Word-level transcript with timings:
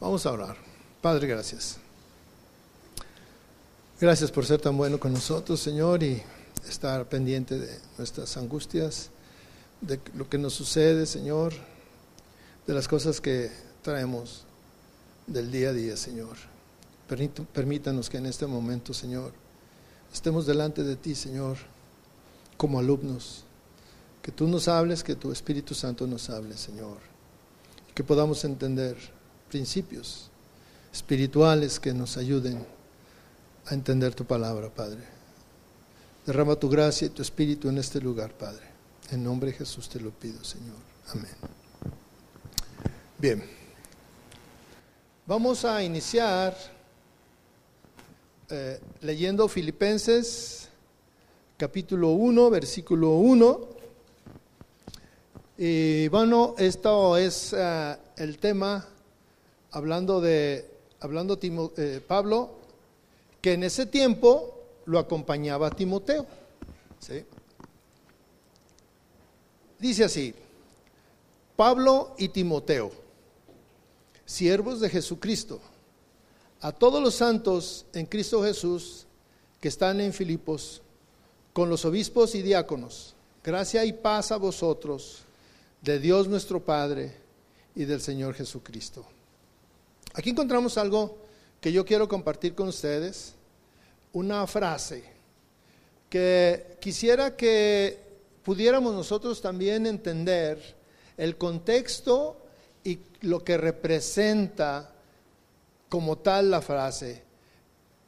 Vamos 0.00 0.24
a 0.24 0.32
orar. 0.32 0.56
Padre, 1.02 1.26
gracias. 1.26 1.76
Gracias 4.00 4.30
por 4.30 4.46
ser 4.46 4.58
tan 4.58 4.74
bueno 4.74 4.98
con 4.98 5.12
nosotros, 5.12 5.60
Señor, 5.60 6.02
y 6.02 6.22
estar 6.66 7.06
pendiente 7.06 7.58
de 7.58 7.78
nuestras 7.98 8.34
angustias, 8.38 9.10
de 9.82 10.00
lo 10.14 10.26
que 10.26 10.38
nos 10.38 10.54
sucede, 10.54 11.04
Señor, 11.04 11.52
de 12.66 12.72
las 12.72 12.88
cosas 12.88 13.20
que 13.20 13.50
traemos 13.82 14.44
del 15.26 15.50
día 15.50 15.68
a 15.68 15.72
día, 15.74 15.98
Señor. 15.98 16.36
Permítanos 17.52 18.08
que 18.08 18.16
en 18.16 18.24
este 18.24 18.46
momento, 18.46 18.94
Señor, 18.94 19.32
estemos 20.10 20.46
delante 20.46 20.82
de 20.82 20.96
ti, 20.96 21.14
Señor, 21.14 21.58
como 22.56 22.78
alumnos. 22.78 23.44
Que 24.22 24.32
tú 24.32 24.48
nos 24.48 24.66
hables, 24.66 25.04
que 25.04 25.14
tu 25.14 25.30
Espíritu 25.30 25.74
Santo 25.74 26.06
nos 26.06 26.30
hable, 26.30 26.56
Señor. 26.56 26.96
Que 27.94 28.02
podamos 28.02 28.44
entender 28.44 28.96
principios 29.50 30.30
espirituales 30.92 31.78
que 31.78 31.92
nos 31.92 32.16
ayuden 32.16 32.64
a 33.66 33.74
entender 33.74 34.14
tu 34.14 34.24
palabra, 34.24 34.70
Padre. 34.70 35.02
Derrama 36.24 36.56
tu 36.56 36.68
gracia 36.68 37.06
y 37.06 37.10
tu 37.10 37.22
espíritu 37.22 37.68
en 37.68 37.78
este 37.78 38.00
lugar, 38.00 38.32
Padre. 38.32 38.62
En 39.10 39.22
nombre 39.24 39.50
de 39.50 39.58
Jesús 39.58 39.88
te 39.88 40.00
lo 40.00 40.10
pido, 40.10 40.42
Señor. 40.44 40.76
Amén. 41.12 41.32
Bien. 43.18 43.42
Vamos 45.26 45.64
a 45.64 45.82
iniciar 45.82 46.56
eh, 48.48 48.80
leyendo 49.00 49.48
Filipenses 49.48 50.68
capítulo 51.56 52.12
1, 52.12 52.50
versículo 52.50 53.10
1. 53.10 53.68
Y 55.58 56.08
bueno, 56.08 56.54
esto 56.56 57.18
es 57.18 57.54
eh, 57.54 57.96
el 58.16 58.38
tema 58.38 58.86
hablando 59.72 60.20
de 60.20 60.68
hablando 61.00 61.38
eh, 61.42 62.00
Pablo 62.06 62.50
que 63.40 63.54
en 63.54 63.64
ese 63.64 63.86
tiempo 63.86 64.54
lo 64.84 64.98
acompañaba 64.98 65.70
Timoteo. 65.70 66.26
Dice 69.78 70.04
así, 70.04 70.34
Pablo 71.56 72.14
y 72.18 72.28
Timoteo, 72.28 72.92
siervos 74.26 74.80
de 74.80 74.90
Jesucristo, 74.90 75.60
a 76.60 76.72
todos 76.72 77.02
los 77.02 77.14
santos 77.14 77.86
en 77.94 78.04
Cristo 78.04 78.42
Jesús 78.42 79.06
que 79.60 79.68
están 79.68 80.00
en 80.00 80.12
Filipos, 80.12 80.82
con 81.54 81.70
los 81.70 81.84
obispos 81.86 82.34
y 82.34 82.42
diáconos, 82.42 83.14
gracia 83.42 83.84
y 83.86 83.94
paz 83.94 84.32
a 84.32 84.36
vosotros, 84.36 85.22
de 85.80 85.98
Dios 85.98 86.28
nuestro 86.28 86.62
Padre 86.62 87.14
y 87.74 87.84
del 87.84 88.02
Señor 88.02 88.34
Jesucristo. 88.34 89.06
Aquí 90.14 90.30
encontramos 90.30 90.76
algo 90.76 91.18
que 91.60 91.72
yo 91.72 91.84
quiero 91.84 92.08
compartir 92.08 92.54
con 92.54 92.68
ustedes, 92.68 93.34
una 94.12 94.46
frase 94.46 95.04
que 96.08 96.76
quisiera 96.80 97.36
que 97.36 97.98
pudiéramos 98.42 98.92
nosotros 98.92 99.40
también 99.40 99.86
entender 99.86 100.76
el 101.16 101.36
contexto 101.36 102.36
y 102.82 102.98
lo 103.20 103.44
que 103.44 103.56
representa 103.56 104.92
como 105.88 106.18
tal 106.18 106.50
la 106.50 106.60
frase. 106.60 107.22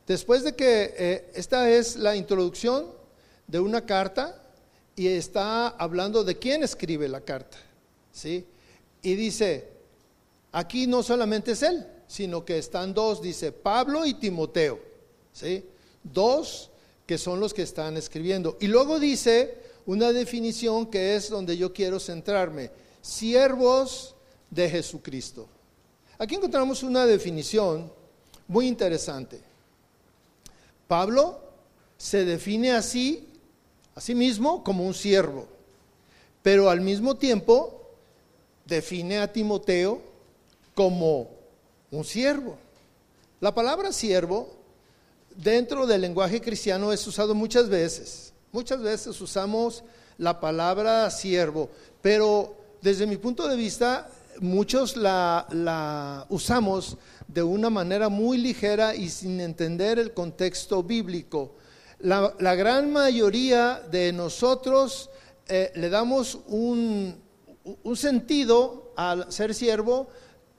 Después 0.06 0.42
de 0.42 0.56
que 0.56 0.94
eh, 0.98 1.31
esta 1.34 1.70
es 1.70 1.97
la 1.97 2.16
introducción 2.16 2.87
de 3.47 3.61
una 3.61 3.87
carta 3.87 4.42
y 4.97 5.06
está 5.06 5.69
hablando 5.69 6.25
de 6.25 6.39
quién 6.39 6.64
escribe 6.64 7.09
la 7.09 7.20
carta, 7.20 7.59
¿sí? 8.11 8.44
Y 9.00 9.14
dice, 9.14 9.69
aquí 10.50 10.89
no 10.89 11.03
solamente 11.05 11.53
es 11.53 11.62
él, 11.62 11.87
sino 12.12 12.44
que 12.44 12.58
están 12.58 12.92
dos, 12.92 13.22
dice 13.22 13.52
Pablo 13.52 14.05
y 14.05 14.12
Timoteo, 14.12 14.78
¿sí? 15.32 15.64
Dos 16.05 16.69
que 17.06 17.16
son 17.16 17.41
los 17.41 17.54
que 17.54 17.62
están 17.62 17.97
escribiendo. 17.97 18.59
Y 18.60 18.66
luego 18.66 19.00
dice 19.00 19.56
una 19.87 20.12
definición 20.12 20.91
que 20.91 21.16
es 21.16 21.31
donde 21.31 21.56
yo 21.56 21.72
quiero 21.72 21.98
centrarme, 21.98 22.70
siervos 23.00 24.14
de 24.50 24.69
Jesucristo. 24.69 25.48
Aquí 26.19 26.34
encontramos 26.34 26.82
una 26.82 27.06
definición 27.06 27.91
muy 28.47 28.69
interesante. 28.69 29.41
Pablo 30.87 31.41
se 31.97 32.26
define 32.26 32.72
así, 32.72 33.26
a 33.94 34.03
sí 34.03 34.14
mismo, 34.14 34.62
como 34.62 34.87
un 34.87 34.92
siervo, 34.92 35.47
pero 36.42 36.69
al 36.69 36.82
mismo 36.82 37.16
tiempo 37.16 37.88
define 38.66 39.19
a 39.19 39.32
Timoteo 39.32 40.03
como 40.75 41.41
un 41.92 42.04
siervo. 42.04 42.58
La 43.41 43.54
palabra 43.54 43.92
siervo 43.92 44.50
dentro 45.36 45.86
del 45.86 46.00
lenguaje 46.00 46.41
cristiano 46.41 46.92
es 46.92 47.06
usado 47.06 47.34
muchas 47.34 47.69
veces. 47.69 48.32
Muchas 48.50 48.80
veces 48.82 49.20
usamos 49.20 49.84
la 50.19 50.41
palabra 50.41 51.10
siervo, 51.10 51.70
pero 52.00 52.56
desde 52.81 53.06
mi 53.06 53.16
punto 53.16 53.47
de 53.47 53.56
vista 53.56 54.08
muchos 54.41 54.97
la, 54.97 56.26
usamos 56.31 56.97
de 57.28 57.42
una 57.42 57.70
manera 57.70 58.08
muy 58.08 58.38
ligera 58.38 58.94
y 58.94 59.08
sin 59.08 59.41
entender 59.41 59.98
el 59.98 60.12
contexto 60.12 60.82
bíblico. 60.82 61.54
La, 62.00 62.54
gran 62.54 62.91
mayoría 62.91 63.82
de 63.91 64.12
nosotros 64.12 65.10
eh, 65.47 65.70
le 65.75 65.88
damos 65.88 66.38
un, 66.48 67.20
un 67.82 67.97
sentido 67.97 68.92
al 68.97 69.31
ser 69.31 69.54
siervo 69.54 70.08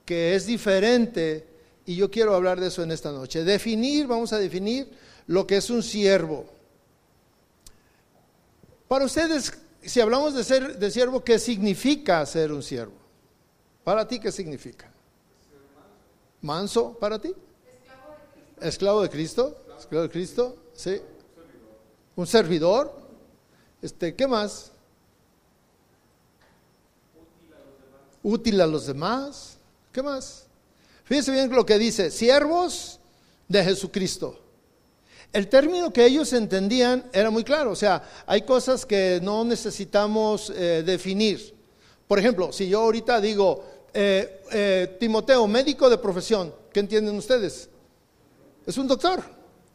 que 0.05 0.35
es 0.35 0.45
diferente 0.45 1.47
y 1.85 1.95
yo 1.95 2.09
quiero 2.09 2.35
hablar 2.35 2.59
de 2.59 2.67
eso 2.67 2.83
en 2.83 2.91
esta 2.91 3.11
noche. 3.11 3.43
Definir, 3.43 4.07
vamos 4.07 4.33
a 4.33 4.39
definir 4.39 4.89
lo 5.27 5.45
que 5.45 5.57
es 5.57 5.69
un 5.69 5.83
siervo. 5.83 6.45
Para 8.87 9.05
ustedes, 9.05 9.51
si 9.81 9.99
hablamos 9.99 10.33
de 10.33 10.43
ser 10.43 10.77
de 10.77 10.91
siervo, 10.91 11.23
¿qué 11.23 11.39
significa 11.39 12.25
ser 12.25 12.51
un 12.51 12.63
siervo? 12.63 12.93
Para 13.83 14.07
ti, 14.07 14.19
¿qué 14.19 14.31
significa? 14.31 14.89
Manso 16.41 16.97
para 16.97 17.19
ti. 17.19 17.33
Esclavo 18.61 19.01
de 19.01 19.09
Cristo. 19.09 19.57
Esclavo 19.77 20.03
de 20.03 20.09
Cristo, 20.09 20.57
sí. 20.73 21.01
Un 22.15 22.27
servidor. 22.27 22.93
Este, 23.81 24.15
¿qué 24.15 24.27
más? 24.27 24.71
Útil 28.21 28.61
a 28.61 28.67
los 28.67 28.85
demás. 28.85 29.57
¿Qué 29.93 30.01
más? 30.01 30.47
Fíjense 31.03 31.31
bien 31.31 31.51
lo 31.51 31.65
que 31.67 31.77
dice, 31.77 32.09
siervos 32.09 32.99
de 33.47 33.63
Jesucristo. 33.63 34.39
El 35.31 35.47
término 35.47 35.93
que 35.93 36.03
ellos 36.03 36.33
entendían 36.33 37.05
era 37.13 37.29
muy 37.29 37.43
claro, 37.43 37.71
o 37.71 37.75
sea, 37.75 38.03
hay 38.25 38.41
cosas 38.41 38.87
que 38.87 39.19
no 39.21 39.43
necesitamos 39.45 40.51
eh, 40.55 40.81
definir. 40.83 41.53
Por 42.07 42.17
ejemplo, 42.17 42.51
si 42.51 42.67
yo 42.67 42.81
ahorita 42.81 43.21
digo, 43.21 43.63
eh, 43.93 44.41
eh, 44.51 44.97
Timoteo, 44.99 45.45
médico 45.45 45.87
de 45.91 45.99
profesión, 45.99 46.53
¿qué 46.71 46.79
entienden 46.79 47.15
ustedes? 47.15 47.69
Es 48.65 48.77
un 48.79 48.87
doctor, 48.87 49.23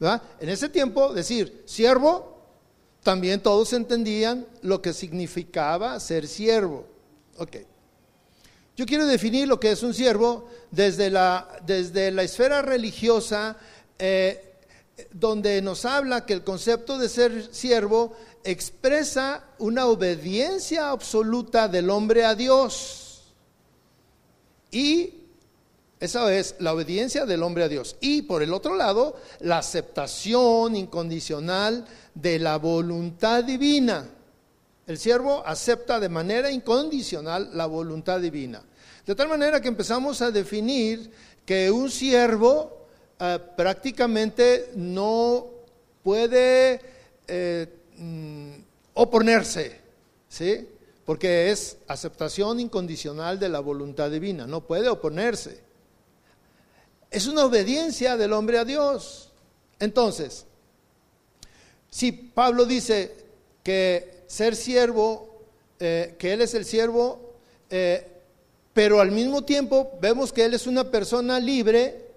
¿verdad? 0.01 0.21
En 0.41 0.49
ese 0.49 0.69
tiempo, 0.69 1.15
decir 1.15 1.63
siervo, 1.65 2.41
también 3.05 3.41
todos 3.41 3.73
entendían 3.73 4.47
lo 4.63 4.83
que 4.83 4.93
significaba 4.93 6.01
ser 6.01 6.27
siervo. 6.27 6.87
Ok. 7.37 7.59
Yo 8.79 8.87
quiero 8.87 9.07
definir 9.07 9.49
lo 9.49 9.59
que 9.59 9.73
es 9.73 9.83
un 9.83 9.93
siervo 9.93 10.49
desde 10.71 11.11
la, 11.11 11.49
desde 11.67 12.13
la 12.13 12.23
esfera 12.23 12.63
religiosa, 12.63 13.57
eh, 13.99 14.55
donde 15.11 15.61
nos 15.63 15.85
habla 15.85 16.25
que 16.25 16.35
el 16.35 16.45
concepto 16.45 16.97
de 16.97 17.09
ser 17.09 17.53
siervo 17.53 18.15
expresa 18.45 19.43
una 19.59 19.87
obediencia 19.87 20.91
absoluta 20.91 21.67
del 21.67 21.91
hombre 21.91 22.25
a 22.25 22.37
Dios. 22.37 23.25
Y 24.71 25.13
esa 25.99 26.33
es 26.33 26.55
la 26.61 26.73
obediencia 26.73 27.27
del 27.27 27.43
hombre 27.43 27.65
a 27.65 27.69
Dios. 27.69 27.97
Y 28.01 28.23
por 28.23 28.45
el 28.45 28.55
otro 28.55 28.77
lado, 28.77 29.17
la 29.41 29.59
aceptación 29.59 30.77
incondicional 30.77 31.85
de 32.15 32.39
la 32.39 32.59
voluntad 32.59 33.43
divina. 33.43 34.09
El 34.87 34.99
siervo 34.99 35.43
acepta 35.45 35.99
de 35.99 36.09
manera 36.09 36.49
incondicional 36.49 37.51
la 37.55 37.67
voluntad 37.67 38.21
divina. 38.21 38.63
De 39.09 39.15
tal 39.15 39.27
manera 39.27 39.59
que 39.59 39.69
empezamos 39.69 40.21
a 40.21 40.31
definir 40.31 41.11
que 41.47 41.71
un 41.71 41.91
siervo 41.91 42.89
eh, 43.19 43.39
prácticamente 43.57 44.71
no 44.75 45.47
puede 46.03 46.79
eh, 47.27 47.67
mm, 47.97 48.51
oponerse, 48.93 49.81
¿sí? 50.29 50.69
Porque 51.07 51.51
es 51.51 51.79
aceptación 51.87 52.61
incondicional 52.61 53.39
de 53.39 53.49
la 53.49 53.61
voluntad 53.61 54.11
divina, 54.11 54.47
no 54.47 54.61
puede 54.61 54.91
oponerse. 54.91 55.59
Es 57.11 57.27
una 57.27 57.47
obediencia 57.47 58.19
del 58.19 58.35
hombre 58.35 58.59
a 58.59 58.67
Dios. 58.67 59.33
Entonces, 59.81 60.45
si 61.89 62.13
Pablo 62.13 62.67
dice 62.67 63.25
que 63.63 64.25
ser 64.27 64.55
siervo, 64.55 65.45
eh, 65.81 66.15
que 66.19 66.35
Él 66.35 66.43
es 66.43 66.53
el 66.53 66.67
siervo, 66.67 67.33
eh, 67.71 68.17
pero 68.79 69.01
al 69.01 69.11
mismo 69.11 69.43
tiempo 69.43 69.91
vemos 70.01 70.33
que 70.33 70.45
él 70.45 70.55
es 70.55 70.69
una 70.69 70.89
persona 70.89 71.41
libre 71.41 72.13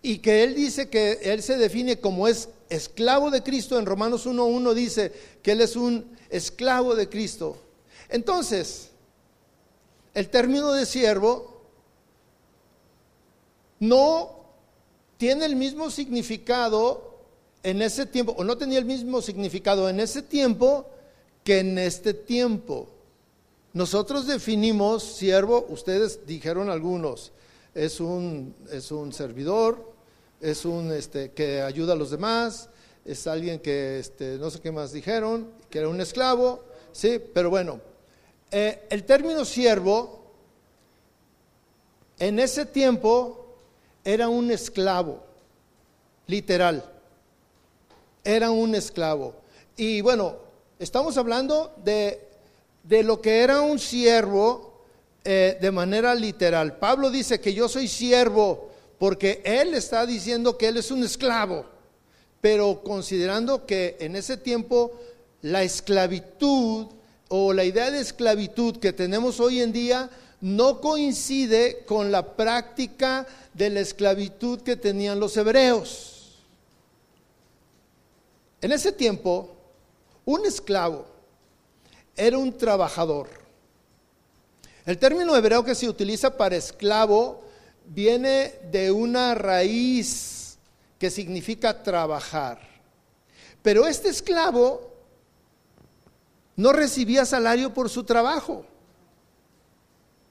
y 0.00 0.18
que 0.18 0.44
él 0.44 0.54
dice 0.54 0.88
que 0.88 1.18
él 1.24 1.42
se 1.42 1.56
define 1.56 1.98
como 1.98 2.28
es 2.28 2.50
esclavo 2.68 3.32
de 3.32 3.42
Cristo. 3.42 3.76
En 3.76 3.84
Romanos 3.84 4.24
1.1 4.24 4.74
dice 4.74 5.12
que 5.42 5.50
él 5.50 5.60
es 5.60 5.74
un 5.74 6.16
esclavo 6.30 6.94
de 6.94 7.08
Cristo. 7.08 7.56
Entonces, 8.08 8.90
el 10.14 10.28
término 10.28 10.72
de 10.72 10.86
siervo 10.86 11.62
no 13.80 14.36
tiene 15.16 15.46
el 15.46 15.56
mismo 15.56 15.90
significado 15.90 17.24
en 17.64 17.82
ese 17.82 18.06
tiempo, 18.06 18.36
o 18.38 18.44
no 18.44 18.56
tenía 18.56 18.78
el 18.78 18.84
mismo 18.84 19.20
significado 19.20 19.88
en 19.88 19.98
ese 19.98 20.22
tiempo 20.22 20.86
que 21.42 21.58
en 21.58 21.76
este 21.76 22.14
tiempo. 22.14 22.88
Nosotros 23.74 24.26
definimos 24.26 25.02
siervo, 25.02 25.66
ustedes 25.68 26.26
dijeron 26.26 26.70
algunos, 26.70 27.32
es 27.74 28.00
un, 28.00 28.54
es 28.72 28.90
un 28.90 29.12
servidor, 29.12 29.92
es 30.40 30.64
un 30.64 30.90
este, 30.92 31.32
que 31.32 31.60
ayuda 31.60 31.92
a 31.92 31.96
los 31.96 32.10
demás, 32.10 32.70
es 33.04 33.26
alguien 33.26 33.60
que 33.60 33.98
este, 33.98 34.38
no 34.38 34.50
sé 34.50 34.60
qué 34.60 34.72
más 34.72 34.92
dijeron, 34.92 35.50
que 35.68 35.78
era 35.80 35.88
un 35.88 36.00
esclavo, 36.00 36.64
sí, 36.92 37.20
pero 37.34 37.50
bueno, 37.50 37.80
eh, 38.50 38.86
el 38.90 39.04
término 39.04 39.44
siervo 39.44 40.24
en 42.18 42.38
ese 42.38 42.66
tiempo 42.66 43.56
era 44.04 44.28
un 44.28 44.50
esclavo, 44.50 45.22
literal, 46.26 46.84
era 48.24 48.50
un 48.50 48.74
esclavo. 48.74 49.34
Y 49.76 50.00
bueno, 50.00 50.36
estamos 50.78 51.16
hablando 51.16 51.74
de, 51.84 52.27
de 52.88 53.02
lo 53.02 53.20
que 53.20 53.42
era 53.42 53.60
un 53.60 53.78
siervo 53.78 54.72
eh, 55.22 55.58
de 55.60 55.70
manera 55.70 56.14
literal. 56.14 56.78
Pablo 56.78 57.10
dice 57.10 57.38
que 57.38 57.52
yo 57.52 57.68
soy 57.68 57.86
siervo 57.86 58.70
porque 58.98 59.42
él 59.44 59.74
está 59.74 60.06
diciendo 60.06 60.56
que 60.56 60.68
él 60.68 60.78
es 60.78 60.90
un 60.90 61.04
esclavo, 61.04 61.66
pero 62.40 62.82
considerando 62.82 63.66
que 63.66 63.98
en 64.00 64.16
ese 64.16 64.38
tiempo 64.38 64.98
la 65.42 65.62
esclavitud 65.62 66.86
o 67.28 67.52
la 67.52 67.64
idea 67.64 67.90
de 67.90 68.00
esclavitud 68.00 68.78
que 68.78 68.94
tenemos 68.94 69.38
hoy 69.38 69.60
en 69.60 69.72
día 69.72 70.08
no 70.40 70.80
coincide 70.80 71.84
con 71.84 72.10
la 72.10 72.36
práctica 72.36 73.26
de 73.52 73.68
la 73.68 73.80
esclavitud 73.80 74.62
que 74.62 74.76
tenían 74.76 75.20
los 75.20 75.36
hebreos. 75.36 76.38
En 78.62 78.72
ese 78.72 78.92
tiempo, 78.92 79.50
un 80.24 80.46
esclavo 80.46 81.07
era 82.18 82.36
un 82.36 82.56
trabajador. 82.56 83.28
El 84.84 84.98
término 84.98 85.36
hebreo 85.36 85.64
que 85.64 85.74
se 85.74 85.88
utiliza 85.88 86.36
para 86.36 86.56
esclavo 86.56 87.42
viene 87.86 88.54
de 88.70 88.90
una 88.90 89.34
raíz 89.34 90.58
que 90.98 91.10
significa 91.10 91.82
trabajar. 91.82 92.60
Pero 93.62 93.86
este 93.86 94.08
esclavo 94.08 94.92
no 96.56 96.72
recibía 96.72 97.24
salario 97.24 97.72
por 97.72 97.88
su 97.88 98.04
trabajo. 98.04 98.64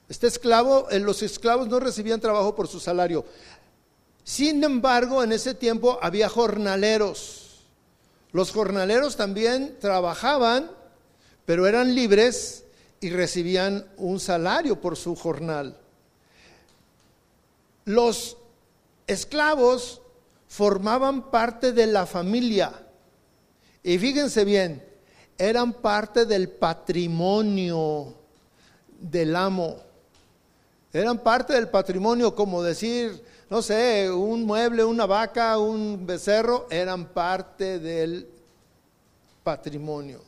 Este 0.08 0.26
esclavo, 0.26 0.88
eh, 0.90 0.98
los 1.00 1.22
esclavos 1.22 1.68
no 1.68 1.80
recibían 1.80 2.20
trabajo 2.20 2.54
por 2.54 2.68
su 2.68 2.80
salario. 2.80 3.24
Sin 4.24 4.62
embargo, 4.64 5.22
en 5.22 5.32
ese 5.32 5.54
tiempo 5.54 5.98
había 6.02 6.28
jornaleros. 6.28 7.64
Los 8.32 8.52
jornaleros 8.52 9.16
también 9.16 9.78
trabajaban, 9.80 10.70
pero 11.48 11.66
eran 11.66 11.94
libres 11.94 12.66
y 13.00 13.08
recibían 13.08 13.86
un 13.96 14.20
salario 14.20 14.82
por 14.82 14.98
su 14.98 15.16
jornal. 15.16 15.78
Los 17.86 18.36
esclavos 19.06 20.02
formaban 20.46 21.30
parte 21.30 21.72
de 21.72 21.86
la 21.86 22.04
familia. 22.04 22.70
Y 23.82 23.96
fíjense 23.98 24.44
bien, 24.44 24.84
eran 25.38 25.72
parte 25.72 26.26
del 26.26 26.50
patrimonio 26.50 28.12
del 29.00 29.34
amo. 29.34 29.76
Eran 30.92 31.16
parte 31.16 31.54
del 31.54 31.70
patrimonio, 31.70 32.34
como 32.34 32.62
decir, 32.62 33.24
no 33.48 33.62
sé, 33.62 34.10
un 34.10 34.44
mueble, 34.44 34.84
una 34.84 35.06
vaca, 35.06 35.56
un 35.56 36.04
becerro, 36.04 36.66
eran 36.68 37.06
parte 37.06 37.78
del 37.78 38.28
patrimonio. 39.42 40.27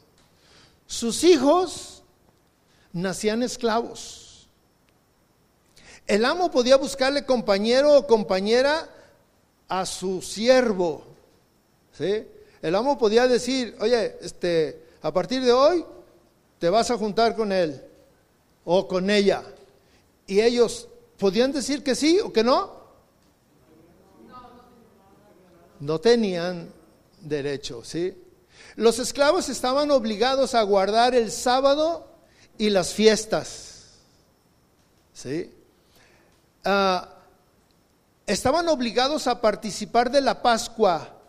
Sus 0.90 1.22
hijos 1.22 2.02
nacían 2.92 3.44
esclavos. 3.44 4.48
El 6.04 6.24
amo 6.24 6.50
podía 6.50 6.76
buscarle 6.76 7.24
compañero 7.24 7.96
o 7.96 8.08
compañera 8.08 8.90
a 9.68 9.86
su 9.86 10.20
siervo. 10.20 11.04
¿sí? 11.92 12.26
El 12.60 12.74
amo 12.74 12.98
podía 12.98 13.28
decir, 13.28 13.76
oye, 13.80 14.16
este, 14.20 14.82
a 15.00 15.12
partir 15.12 15.44
de 15.44 15.52
hoy 15.52 15.84
te 16.58 16.68
vas 16.68 16.90
a 16.90 16.98
juntar 16.98 17.36
con 17.36 17.52
él 17.52 17.80
o 18.64 18.88
con 18.88 19.10
ella. 19.10 19.44
Y 20.26 20.40
ellos 20.40 20.88
podían 21.18 21.52
decir 21.52 21.84
que 21.84 21.94
sí 21.94 22.18
o 22.18 22.32
que 22.32 22.42
no. 22.42 22.80
No 25.78 26.00
tenían 26.00 26.68
derecho, 27.20 27.84
¿sí? 27.84 28.12
Los 28.76 28.98
esclavos 28.98 29.48
estaban 29.48 29.90
obligados 29.90 30.54
a 30.54 30.62
guardar 30.62 31.14
el 31.14 31.30
sábado 31.30 32.08
y 32.58 32.70
las 32.70 32.92
fiestas, 32.92 33.84
¿sí? 35.12 35.52
Ah, 36.64 37.08
estaban 38.26 38.68
obligados 38.68 39.26
a 39.26 39.40
participar 39.40 40.10
de 40.10 40.20
la 40.20 40.42
Pascua 40.42 41.20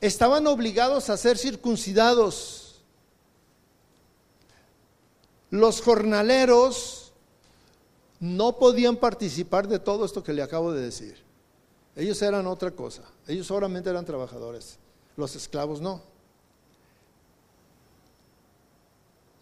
estaban 0.00 0.46
obligados 0.46 1.10
a 1.10 1.16
ser 1.16 1.38
circuncidados. 1.38 2.82
Los 5.50 5.80
jornaleros 5.80 7.12
no 8.20 8.58
podían 8.58 8.96
participar 8.96 9.68
de 9.68 9.78
todo 9.78 10.04
esto 10.04 10.22
que 10.22 10.32
le 10.32 10.42
acabo 10.42 10.72
de 10.72 10.82
decir. 10.82 11.16
Ellos 11.96 12.20
eran 12.22 12.46
otra 12.46 12.70
cosa. 12.70 13.02
Ellos 13.26 13.46
solamente 13.46 13.90
eran 13.90 14.04
trabajadores. 14.04 14.78
Los 15.18 15.34
esclavos 15.34 15.80
no. 15.80 16.00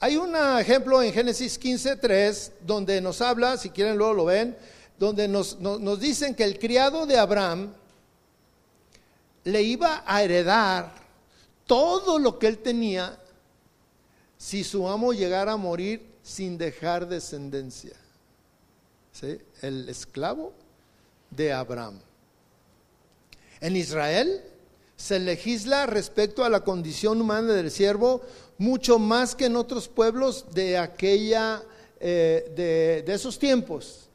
Hay 0.00 0.16
un 0.16 0.34
ejemplo 0.58 1.02
en 1.02 1.12
Génesis 1.12 1.60
15.3 1.60 2.52
donde 2.62 2.98
nos 3.02 3.20
habla, 3.20 3.58
si 3.58 3.68
quieren 3.68 3.98
luego 3.98 4.14
lo 4.14 4.24
ven, 4.24 4.56
donde 4.98 5.28
nos, 5.28 5.60
nos 5.60 6.00
dicen 6.00 6.34
que 6.34 6.44
el 6.44 6.58
criado 6.58 7.04
de 7.04 7.18
Abraham, 7.18 7.74
le 9.44 9.62
iba 9.62 10.02
a 10.06 10.22
heredar 10.22 10.94
todo 11.66 12.18
lo 12.18 12.38
que 12.38 12.46
él 12.46 12.56
tenía 12.56 13.20
si 14.38 14.64
su 14.64 14.88
amo 14.88 15.12
llegara 15.12 15.52
a 15.52 15.56
morir 15.58 16.10
sin 16.22 16.56
dejar 16.56 17.06
descendencia. 17.06 17.96
El 19.60 19.90
esclavo 19.90 20.54
de 21.30 21.52
Abraham. 21.52 22.00
En 23.60 23.76
Israel 23.76 24.42
se 24.96 25.18
legisla 25.18 25.86
respecto 25.86 26.44
a 26.44 26.48
la 26.48 26.60
condición 26.60 27.20
humana 27.20 27.52
del 27.52 27.70
siervo 27.70 28.22
mucho 28.58 28.98
más 28.98 29.34
que 29.34 29.46
en 29.46 29.56
otros 29.56 29.88
pueblos 29.88 30.46
de 30.52 30.78
aquella, 30.78 31.62
eh, 32.00 33.02
de, 33.04 33.12
esos 33.12 33.38
tiempos. 33.38 34.08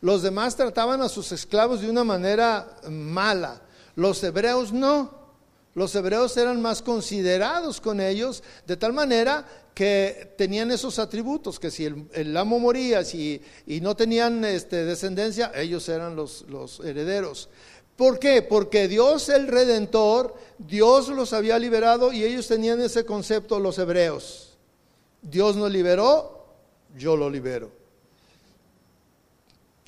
Los 0.00 0.22
demás 0.22 0.54
trataban 0.54 1.02
a 1.02 1.08
sus 1.08 1.32
esclavos 1.32 1.80
de 1.80 1.90
una 1.90 2.04
manera 2.04 2.76
mala. 2.88 3.60
Los 3.96 4.22
hebreos 4.22 4.72
no. 4.72 5.18
Los 5.74 5.94
hebreos 5.94 6.36
eran 6.36 6.60
más 6.62 6.82
considerados 6.82 7.80
con 7.80 8.00
ellos, 8.00 8.42
de 8.66 8.76
tal 8.76 8.92
manera 8.92 9.46
que 9.74 10.34
tenían 10.36 10.72
esos 10.72 10.98
atributos, 10.98 11.60
que 11.60 11.70
si 11.70 11.84
el, 11.84 12.36
amo 12.36 12.58
moría 12.58 13.02
y 13.12 13.80
no 13.80 13.94
tenían 13.94 14.44
este, 14.44 14.84
descendencia, 14.84 15.52
ellos 15.54 15.88
eran 15.88 16.16
los 16.16 16.80
herederos. 16.84 17.48
¿Por 17.98 18.20
qué? 18.20 18.42
Porque 18.42 18.86
Dios 18.86 19.28
el 19.28 19.48
Redentor, 19.48 20.36
Dios 20.56 21.08
los 21.08 21.32
había 21.32 21.58
liberado 21.58 22.12
y 22.12 22.22
ellos 22.22 22.46
tenían 22.46 22.80
ese 22.80 23.04
concepto, 23.04 23.58
los 23.58 23.76
hebreos. 23.76 24.56
Dios 25.20 25.56
nos 25.56 25.68
liberó, 25.72 26.46
yo 26.96 27.16
lo 27.16 27.28
libero. 27.28 27.72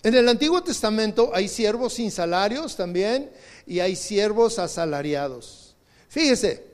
En 0.02 0.16
el 0.16 0.28
Antiguo 0.28 0.60
Testamento 0.60 1.30
hay 1.32 1.46
siervos 1.46 1.94
sin 1.94 2.10
salarios 2.10 2.74
también 2.74 3.30
y 3.64 3.78
hay 3.78 3.94
siervos 3.94 4.58
asalariados. 4.58 5.76
Fíjese, 6.08 6.64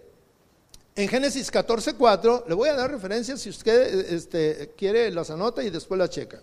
en 0.95 1.07
Génesis 1.07 1.52
14:4, 1.52 2.45
le 2.49 2.55
voy 2.55 2.71
a 2.71 2.76
dar 2.76 2.90
referencias 2.90 3.43
si 3.43 3.50
usted 3.50 4.11
este, 4.11 4.73
quiere, 4.75 5.11
las 5.11 5.28
anota 5.28 5.62
y 5.62 5.69
después 5.69 5.99
las 5.99 6.09
checa. 6.09 6.40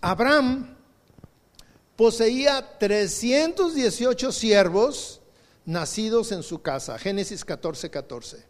Abraham 0.00 0.76
poseía 1.96 2.78
318 2.78 4.32
siervos 4.32 5.20
nacidos 5.64 6.32
en 6.32 6.42
su 6.42 6.60
casa. 6.62 6.98
Génesis 6.98 7.46
14:14. 7.46 8.44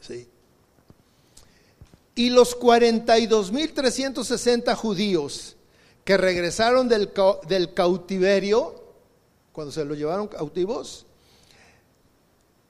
¿sí? 0.00 0.28
Y 2.14 2.30
los 2.30 2.58
42.360 2.58 4.74
judíos 4.74 5.56
que 6.04 6.16
regresaron 6.16 6.88
del, 6.88 7.12
del 7.48 7.74
cautiverio, 7.74 8.82
cuando 9.52 9.72
se 9.72 9.84
los 9.84 9.98
llevaron 9.98 10.28
cautivos, 10.28 11.04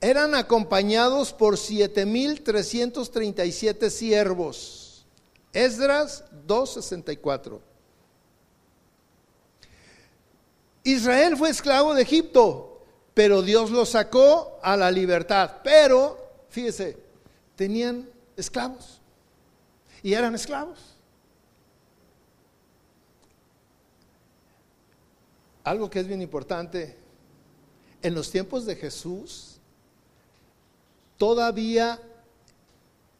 eran 0.01 0.35
acompañados 0.35 1.31
por 1.33 1.55
7.337 1.55 3.89
siervos. 3.89 4.86
Esdras 5.57 6.23
2.64. 6.45 7.59
Israel 10.83 11.35
fue 11.35 11.49
esclavo 11.49 11.95
de 11.95 12.03
Egipto, 12.03 12.85
pero 13.15 13.41
Dios 13.41 13.71
lo 13.71 13.83
sacó 13.83 14.59
a 14.61 14.77
la 14.77 14.91
libertad. 14.91 15.57
Pero, 15.63 16.43
fíjese, 16.49 16.95
tenían 17.55 18.07
esclavos 18.35 19.01
y 20.03 20.13
eran 20.13 20.35
esclavos. 20.35 20.77
Algo 25.63 25.89
que 25.89 26.01
es 26.01 26.07
bien 26.07 26.21
importante, 26.21 26.95
en 28.03 28.13
los 28.13 28.29
tiempos 28.29 28.67
de 28.67 28.75
Jesús, 28.75 29.57
todavía 31.17 31.99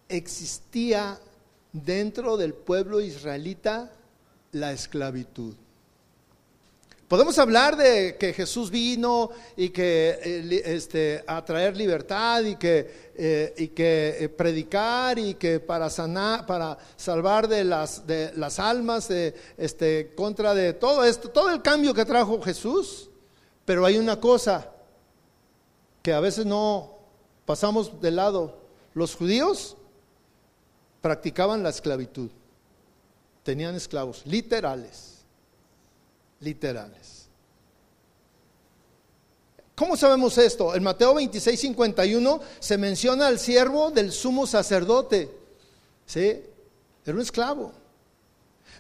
existía 0.08 1.20
dentro 1.71 2.38
del 2.38 2.53
pueblo 2.53 3.01
israelita 3.01 3.91
la 4.51 4.71
esclavitud. 4.71 5.55
Podemos 7.07 7.39
hablar 7.39 7.77
de 7.77 8.17
que 8.17 8.33
Jesús 8.33 8.69
vino 8.69 9.29
y 9.55 9.69
que 9.69 10.19
eh, 10.21 10.62
este, 10.65 11.24
a 11.25 11.43
traer 11.45 11.77
libertad 11.77 12.43
y 12.43 12.57
que, 12.57 13.12
eh, 13.15 13.53
y 13.57 13.69
que 13.69 14.17
eh, 14.19 14.27
predicar 14.27 15.17
y 15.17 15.36
que 15.36 15.62
para 15.62 15.89
sanar, 15.89 16.45
para 16.45 16.77
salvar 16.97 17.47
de 17.47 17.63
las, 17.63 18.05
de 18.05 18.33
las 18.36 18.59
almas, 18.59 19.07
de, 19.07 19.33
este, 19.57 20.12
contra 20.15 20.53
de 20.53 20.74
todo 20.74 21.05
esto, 21.05 21.29
todo 21.29 21.50
el 21.50 21.62
cambio 21.62 21.93
que 21.93 22.03
trajo 22.03 22.41
Jesús. 22.41 23.09
Pero 23.63 23.86
hay 23.86 23.97
una 23.97 24.19
cosa 24.19 24.69
que 26.01 26.12
a 26.12 26.19
veces 26.19 26.45
no 26.45 26.91
pasamos 27.45 28.01
de 28.01 28.12
lado. 28.12 28.57
Los 28.93 29.15
judíos 29.15 29.77
practicaban 31.07 31.63
la 31.63 31.69
esclavitud, 31.69 32.29
tenían 33.43 33.75
esclavos 33.75 34.25
literales 34.25 35.17
literales. 36.41 37.27
¿Cómo 39.73 39.95
sabemos 39.95 40.37
esto? 40.37 40.75
En 40.75 40.83
Mateo 40.83 41.13
26, 41.13 41.57
51 41.57 42.41
se 42.59 42.77
menciona 42.77 43.27
al 43.27 43.39
siervo 43.39 43.89
del 43.89 44.11
sumo 44.11 44.45
sacerdote. 44.45 45.31
¿Sí? 46.05 46.41
Era 47.05 47.15
un 47.15 47.21
esclavo. 47.21 47.71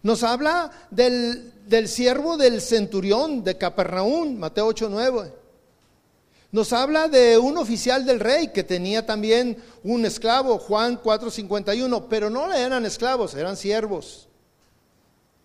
Nos 0.03 0.21
habla 0.23 0.69
del, 0.91 1.53
del 1.65 1.87
siervo 1.87 2.35
del 2.35 2.59
centurión 2.61 3.45
de 3.45 3.57
Capernaum, 3.57 4.37
Mateo 4.37 4.65
8, 4.65 4.89
9. 4.91 5.33
Nos 6.51 6.71
habla 6.71 7.07
de 7.09 7.37
un 7.37 7.57
oficial 7.57 8.05
del 8.05 8.19
rey 8.19 8.49
que 8.49 8.63
tenía 8.63 9.05
también 9.05 9.61
un 9.83 10.05
esclavo, 10.05 10.57
Juan 10.57 11.01
4:51, 11.01 12.07
pero 12.09 12.29
no 12.29 12.53
eran 12.53 12.85
esclavos, 12.85 13.35
eran 13.35 13.57
siervos. 13.57 14.27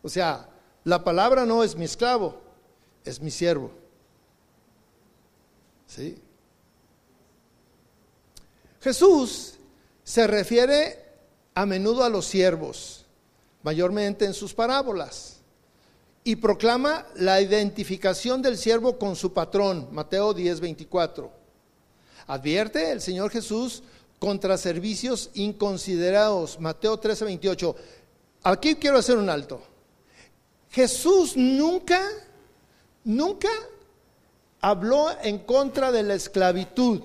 O 0.03 0.09
sea, 0.09 0.49
la 0.85 1.03
palabra 1.03 1.45
no 1.45 1.65
es 1.65 1.77
mi 1.77 1.85
esclavo, 1.85 2.41
es 3.05 3.21
mi 3.21 3.31
siervo. 3.31 3.73
¿Sí? 5.87 6.19
Jesús 8.81 9.55
se 10.03 10.27
refiere 10.27 11.05
a 11.55 11.67
menudo 11.67 12.03
a 12.05 12.09
los 12.09 12.27
siervos, 12.27 13.05
mayormente 13.63 14.25
en 14.25 14.35
sus 14.35 14.55
parábolas, 14.55 15.42
y 16.25 16.37
proclama 16.37 17.07
la 17.17 17.41
identificación 17.41 18.43
del 18.43 18.57
siervo 18.57 18.99
con 18.99 19.17
su 19.17 19.33
patrón, 19.33 19.89
Mateo 19.91 20.33
10, 20.33 20.61
24. 20.61 21.31
Advierte 22.29 22.93
el 22.93 23.01
Señor 23.01 23.31
Jesús 23.31 23.83
contra 24.19 24.57
servicios 24.57 25.31
inconsiderados, 25.35 26.61
Mateo 26.61 26.97
13, 26.97 27.25
28. 27.25 27.77
Aquí 28.45 28.77
quiero 28.77 28.99
hacer 28.99 29.19
un 29.19 29.29
alto. 29.29 29.61
Jesús 30.71 31.37
nunca, 31.37 32.01
nunca 33.05 33.51
habló 34.61 35.09
en 35.23 35.39
contra 35.41 35.91
de 35.91 36.05
la 36.05 36.15
esclavitud. 36.15 37.03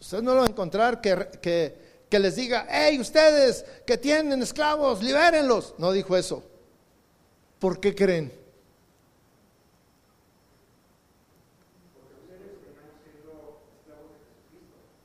Usted 0.00 0.22
no 0.22 0.34
lo 0.34 0.40
va 0.40 0.46
a 0.46 0.50
encontrar 0.50 1.00
que, 1.00 1.28
que, 1.40 1.85
les 2.18 2.36
diga, 2.36 2.66
hey, 2.70 2.98
ustedes 3.00 3.64
que 3.84 3.98
tienen 3.98 4.40
esclavos, 4.42 5.02
libérenlos. 5.02 5.74
No 5.78 5.92
dijo 5.92 6.16
eso. 6.16 6.42
¿Por 7.58 7.80
qué 7.80 7.94
creen? 7.94 8.32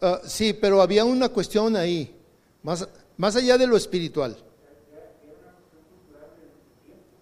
Uh, 0.01 0.17
sí, 0.25 0.53
pero 0.53 0.81
había 0.81 1.05
una 1.05 1.29
cuestión 1.29 1.75
ahí, 1.75 2.15
más, 2.63 2.87
más 3.17 3.35
allá 3.35 3.57
de 3.57 3.67
lo 3.67 3.77
espiritual. 3.77 4.35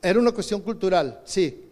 Era 0.02 0.20
una 0.20 0.32
cuestión 0.32 0.62
cultural, 0.62 1.22
sí. 1.26 1.69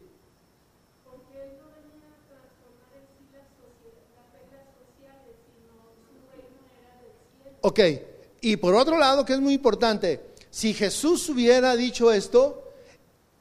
Ok, 7.78 8.02
y 8.42 8.58
por 8.58 8.74
otro 8.74 8.98
lado, 8.98 9.24
que 9.24 9.34
es 9.34 9.40
muy 9.40 9.54
importante, 9.54 10.20
si 10.50 10.74
Jesús 10.74 11.30
hubiera 11.30 11.76
dicho 11.76 12.12
esto, 12.12 12.74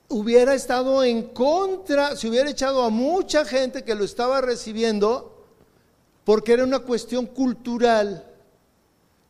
hubiera 0.08 0.54
estado 0.54 1.02
en 1.02 1.28
contra, 1.28 2.14
se 2.16 2.28
hubiera 2.28 2.50
echado 2.50 2.82
a 2.82 2.90
mucha 2.90 3.46
gente 3.46 3.82
que 3.82 3.94
lo 3.94 4.04
estaba 4.04 4.42
recibiendo, 4.42 5.42
porque 6.24 6.52
era 6.52 6.64
una 6.64 6.80
cuestión 6.80 7.24
cultural 7.24 8.24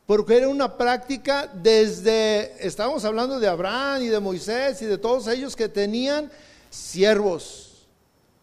porque 0.06 0.36
era 0.36 0.48
una 0.48 0.76
práctica 0.78 1.50
desde, 1.52 2.64
estábamos 2.64 3.04
hablando 3.04 3.40
de 3.40 3.48
Abraham 3.48 4.02
y 4.02 4.06
de 4.06 4.20
Moisés 4.20 4.80
y 4.80 4.86
de 4.86 4.98
todos 4.98 5.26
ellos 5.26 5.56
que 5.56 5.68
tenían 5.68 6.30
siervos. 6.70 7.65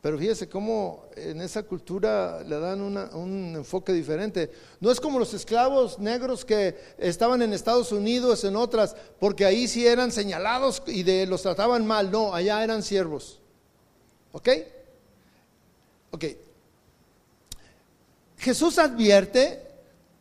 Pero 0.04 0.18
fíjese 0.18 0.50
cómo 0.50 1.06
en 1.16 1.40
esa 1.40 1.64
cultura 1.64 2.44
le 2.44 2.60
dan 2.60 2.82
un 2.82 3.56
enfoque 3.56 3.94
diferente. 3.94 4.52
No 4.82 4.92
es 4.92 5.00
como 5.00 5.18
los 5.18 5.34
esclavos 5.34 5.98
negros 5.98 6.44
que 6.44 6.76
estaban 6.98 7.42
en 7.42 7.54
Estados 7.54 7.94
Unidos, 7.94 8.44
en 8.44 8.58
otras, 8.58 8.98
porque 9.18 9.46
ahí 9.46 9.66
sí 9.66 9.88
eran 9.88 10.12
señalados 10.12 10.84
y 10.88 11.06
los 11.26 11.42
trataban 11.42 11.88
mal. 11.88 12.12
No, 12.12 12.36
allá 12.36 12.62
eran 12.62 12.84
siervos. 12.84 13.40
¿Ok? 14.34 14.50
Ok. 16.12 16.26
Jesús 18.40 18.80
advierte 18.80 19.62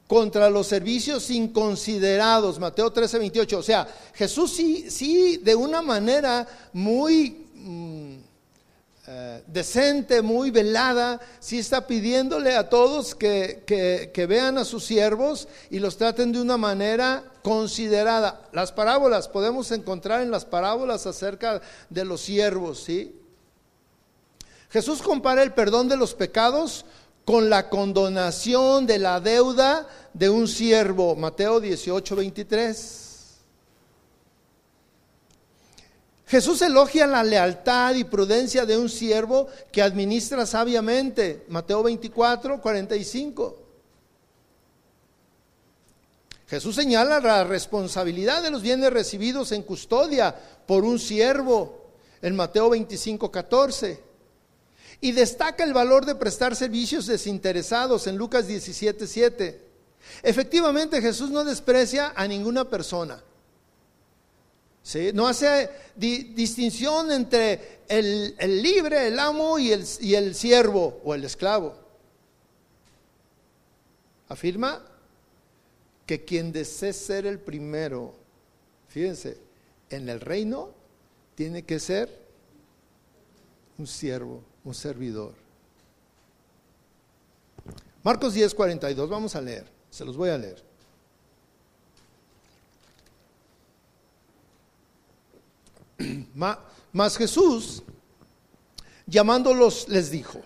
contra 0.06 0.48
los 0.48 0.68
servicios 0.68 1.28
inconsiderados, 1.28 2.60
Mateo 2.60 2.92
13, 2.92 3.18
28. 3.18 3.58
O 3.58 3.62
sea, 3.64 3.88
Jesús 4.14 4.52
sí, 4.52 4.88
sí, 4.92 5.38
de 5.38 5.56
una 5.56 5.82
manera 5.82 6.46
muy 6.72 7.48
mm, 7.56 8.21
eh, 9.04 9.42
decente, 9.49 10.23
muy 10.23 10.52
velada, 10.52 11.21
sí 11.40 11.59
está 11.59 11.88
pidiéndole 11.88 12.54
a 12.54 12.68
todos 12.68 13.16
que, 13.16 13.64
que, 13.66 14.26
vean 14.26 14.59
a 14.59 14.64
sus 14.64 14.85
siervos 14.85 15.49
y 15.71 15.80
los 15.80 15.97
traten 15.97 16.30
de 16.30 16.40
una 16.40 16.56
manera 16.56 17.25
considerada. 17.42 18.49
Las 18.52 18.71
parábolas, 18.71 19.26
podemos 19.26 19.73
encontrar 19.73 20.23
en 20.23 20.30
las 20.30 20.44
parábolas 20.44 21.06
acerca 21.06 21.61
de 21.90 22.04
los 22.04 22.21
siervos, 22.21 22.85
¿sí? 22.85 23.18
Jesús 24.71 25.02
compara 25.02 25.42
el 25.42 25.52
perdón 25.52 25.88
de 25.88 25.97
los 25.97 26.14
pecados 26.14 26.85
con 27.25 27.50
la 27.50 27.68
condonación 27.68 28.87
de 28.87 29.00
la 29.00 29.18
deuda 29.18 29.88
de 30.14 30.30
un 30.30 30.47
siervo. 30.47 31.16
Mateo 31.16 31.61
18, 31.61 32.16
23. 32.16 33.12
Jesús 36.32 36.62
elogia 36.62 37.06
la 37.06 37.22
lealtad 37.22 37.94
y 37.94 38.04
prudencia 38.04 38.64
de 38.64 38.78
un 38.78 38.88
siervo 38.88 39.48
que 39.70 39.82
administra 39.82 40.46
sabiamente. 40.46 41.44
Mateo 41.48 41.82
24, 41.82 42.58
45. 42.58 43.58
Jesús 46.48 46.74
señala 46.74 47.20
la 47.20 47.44
responsabilidad 47.44 48.42
de 48.42 48.50
los 48.50 48.62
bienes 48.62 48.90
recibidos 48.90 49.52
en 49.52 49.62
custodia 49.62 50.34
por 50.66 50.84
un 50.84 50.98
siervo 50.98 51.90
en 52.22 52.34
Mateo 52.34 52.70
25, 52.70 53.30
14. 53.30 54.02
Y 55.02 55.12
destaca 55.12 55.64
el 55.64 55.74
valor 55.74 56.06
de 56.06 56.14
prestar 56.14 56.56
servicios 56.56 57.04
desinteresados 57.04 58.06
en 58.06 58.16
Lucas 58.16 58.46
17, 58.46 59.06
7. 59.06 59.66
Efectivamente, 60.22 61.02
Jesús 61.02 61.28
no 61.28 61.44
desprecia 61.44 62.14
a 62.16 62.26
ninguna 62.26 62.64
persona. 62.70 63.22
No 65.14 65.28
hace 65.28 65.70
distinción 65.94 67.12
entre 67.12 67.82
el, 67.88 68.62
libre, 68.62 69.06
el 69.08 69.18
amo 69.18 69.58
y 69.58 69.70
el, 69.70 69.84
y 70.00 70.14
el 70.14 70.34
siervo 70.34 71.00
o 71.04 71.14
el 71.14 71.24
esclavo. 71.24 71.74
afirma 74.28 74.82
que 76.06 76.24
quien 76.24 76.52
desee 76.52 76.92
ser 76.92 77.26
el 77.26 77.38
primero, 77.38 78.14
fíjense, 78.88 79.38
en 79.88 80.08
el 80.08 80.20
reino 80.20 80.70
tiene 81.34 81.62
que 81.62 81.78
ser 81.78 82.08
un 83.78 83.86
siervo, 83.86 84.42
un 84.64 84.74
servidor. 84.74 85.34
Marcos 88.02 88.34
10, 88.34 88.54
42, 88.54 89.08
vamos 89.08 89.36
a 89.36 89.40
leer, 89.40 89.66
se 89.90 90.04
los 90.04 90.16
voy 90.16 90.30
a 90.30 90.38
leer. 90.38 90.71
Mas 96.92 97.16
Jesús, 97.16 97.82
llamándolos, 99.06 99.88
les 99.88 100.11
dijo, 100.11 100.40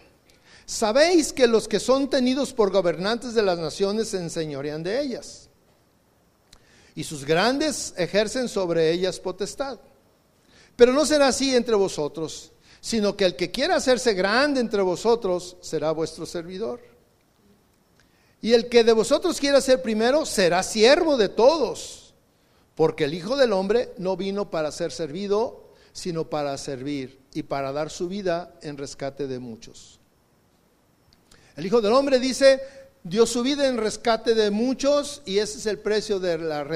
sabéis 0.65 1.33
que 1.33 1.47
los 1.47 1.69
que 1.69 1.81
son 1.81 2.09
tenidos 2.09 2.53
por 2.53 2.71
gobernantes 2.71 3.35
de 3.35 3.43
las 3.43 3.59
naciones 3.59 4.09
se 4.09 4.19
enseñorean 4.19 4.83
de 4.83 5.01
ellas, 5.01 5.49
y 6.95 7.05
sus 7.05 7.25
grandes 7.25 7.93
ejercen 7.97 8.49
sobre 8.49 8.91
ellas 8.93 9.21
potestad. 9.21 9.79
Pero 10.77 10.93
no 10.93 11.05
será 11.05 11.29
así 11.29 11.55
entre 11.55 11.75
vosotros, 11.75 12.53
sino 12.81 13.17
que 13.17 13.25
el 13.25 13.37
que 13.37 13.51
quiera 13.51 13.77
hacerse 13.77 14.15
grande 14.15 14.61
entre 14.61 14.83
vosotros 14.83 15.57
será 15.61 15.91
vuestro 15.91 16.27
servidor. 16.27 16.81
Y 18.41 18.53
el 18.53 18.69
que 18.69 18.85
de 18.85 18.93
vosotros 18.93 19.41
quiera 19.41 19.61
ser 19.61 19.83
primero 19.83 20.25
será 20.25 20.63
siervo 20.63 21.17
de 21.17 21.29
todos, 21.29 22.06
porque 22.77 23.05
el 23.05 23.15
Hijo 23.15 23.37
del 23.37 23.53
Hombre 23.53 23.93
no 23.99 24.17
vino 24.17 24.51
para 24.51 24.71
ser 24.71 24.93
servido, 24.93 25.73
sino 25.93 26.29
para 26.29 26.57
servir 26.59 27.19
y 27.33 27.43
para 27.43 27.73
dar 27.73 27.91
su 27.91 28.07
vida 28.07 28.55
en 28.63 28.77
rescate 28.77 29.27
de 29.27 29.39
muchos. 29.39 29.99
El 31.57 31.65
Hijo 31.65 31.81
del 31.81 31.95
Hombre 31.95 32.21
dice, 32.21 32.61
dio 33.03 33.25
su 33.25 33.43
vida 33.43 33.67
en 33.67 33.79
rescate 33.79 34.35
de 34.35 34.51
muchos 34.51 35.23
y 35.25 35.39
ese 35.39 35.59
es 35.59 35.67
el 35.67 35.79
precio 35.79 36.21
de 36.21 36.37
la 36.37 36.69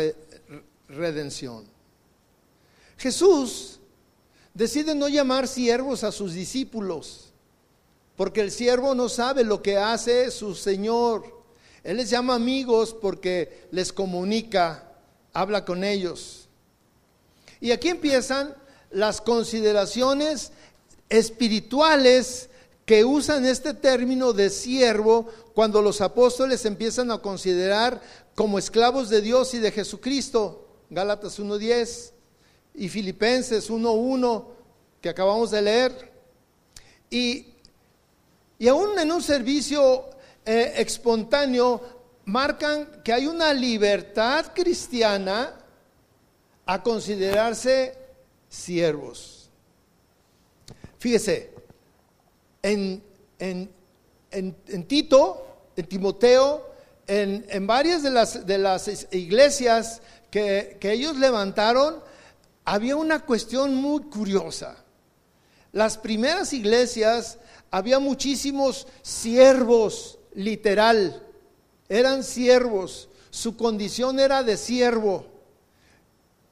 redención. 0.88 1.66
Jesús 2.96 3.78
decide 4.54 4.94
no 4.94 5.06
llamar 5.06 5.46
siervos 5.46 6.02
a 6.02 6.12
sus 6.12 6.32
discípulos, 6.32 7.32
porque 8.16 8.40
el 8.40 8.50
siervo 8.50 8.94
no 8.94 9.10
sabe 9.10 9.44
lo 9.44 9.60
que 9.60 9.76
hace 9.76 10.30
su 10.30 10.54
Señor. 10.54 11.42
Él 11.84 11.98
les 11.98 12.08
llama 12.08 12.34
amigos 12.34 12.94
porque 12.94 13.68
les 13.70 13.92
comunica, 13.92 14.89
habla 15.32 15.64
con 15.64 15.84
ellos. 15.84 16.48
Y 17.60 17.72
aquí 17.72 17.88
empiezan 17.88 18.54
las 18.90 19.20
consideraciones 19.20 20.52
espirituales 21.08 22.48
que 22.86 23.04
usan 23.04 23.44
este 23.44 23.74
término 23.74 24.32
de 24.32 24.50
siervo 24.50 25.28
cuando 25.54 25.82
los 25.82 26.00
apóstoles 26.00 26.64
empiezan 26.64 27.10
a 27.10 27.18
considerar 27.18 28.00
como 28.34 28.58
esclavos 28.58 29.08
de 29.08 29.20
Dios 29.20 29.54
y 29.54 29.58
de 29.58 29.70
Jesucristo. 29.70 30.66
Gálatas 30.88 31.38
1.10 31.38 32.10
y 32.74 32.88
Filipenses 32.88 33.70
1.1 33.70 34.44
que 35.00 35.08
acabamos 35.08 35.50
de 35.50 35.62
leer. 35.62 36.12
Y, 37.10 37.54
y 38.58 38.68
aún 38.68 38.98
en 38.98 39.12
un 39.12 39.22
servicio 39.22 40.06
eh, 40.44 40.74
espontáneo 40.76 41.99
marcan 42.30 43.02
que 43.02 43.12
hay 43.12 43.26
una 43.26 43.52
libertad 43.52 44.52
cristiana 44.54 45.54
a 46.64 46.82
considerarse 46.82 47.98
siervos. 48.48 49.50
Fíjese, 50.98 51.52
en, 52.62 53.02
en, 53.38 54.84
Tito, 54.86 55.46
en 55.76 55.86
Timoteo, 55.86 56.70
en, 57.06 57.66
varias 57.66 58.02
de 58.02 58.10
las, 58.10 58.46
de 58.46 58.58
las 58.58 59.08
iglesias 59.12 60.00
que, 60.30 60.76
que 60.78 60.92
ellos 60.92 61.16
levantaron, 61.16 62.02
había 62.64 62.96
una 62.96 63.24
cuestión 63.24 63.74
muy 63.74 64.02
curiosa. 64.04 64.76
Las 65.72 65.98
primeras 65.98 66.52
iglesias 66.52 67.38
había 67.70 67.98
muchísimos 67.98 68.86
siervos 69.02 70.18
literal, 70.34 71.26
eran 71.90 72.22
siervos, 72.22 73.08
su 73.30 73.56
condición 73.56 74.20
era 74.20 74.44
de 74.44 74.56
siervo. 74.56 75.26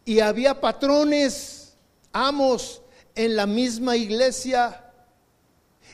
Y 0.04 0.18
había 0.18 0.60
patrones, 0.60 1.74
amos 2.12 2.82
en 3.14 3.36
la 3.36 3.46
misma 3.46 3.96
iglesia. 3.96 4.84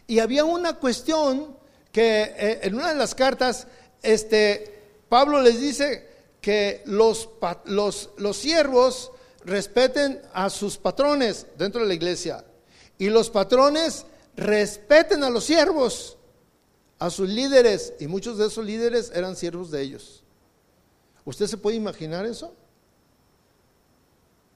Y 0.06 0.18
había 0.18 0.46
una 0.46 0.72
cuestión 0.74 1.56
que 1.92 2.22
eh, 2.22 2.60
en 2.62 2.74
una 2.74 2.88
de 2.88 2.96
las 2.96 3.14
cartas, 3.14 3.66
este, 4.02 5.02
Pablo 5.10 5.42
les 5.42 5.60
dice 5.60 6.08
que 6.40 6.82
los, 6.86 7.28
los, 7.66 8.10
los 8.16 8.36
siervos 8.38 9.12
respeten 9.44 10.22
a 10.32 10.48
sus 10.48 10.78
patrones 10.78 11.46
dentro 11.58 11.82
de 11.82 11.88
la 11.88 11.94
iglesia. 11.94 12.44
Y 12.96 13.10
los 13.10 13.28
patrones 13.28 14.06
respeten 14.36 15.22
a 15.22 15.28
los 15.28 15.44
siervos 15.44 16.13
a 16.98 17.10
sus 17.10 17.28
líderes, 17.28 17.94
y 17.98 18.06
muchos 18.06 18.38
de 18.38 18.46
esos 18.46 18.64
líderes 18.64 19.10
eran 19.14 19.36
siervos 19.36 19.70
de 19.70 19.82
ellos. 19.82 20.22
¿Usted 21.24 21.46
se 21.46 21.56
puede 21.56 21.76
imaginar 21.76 22.26
eso? 22.26 22.54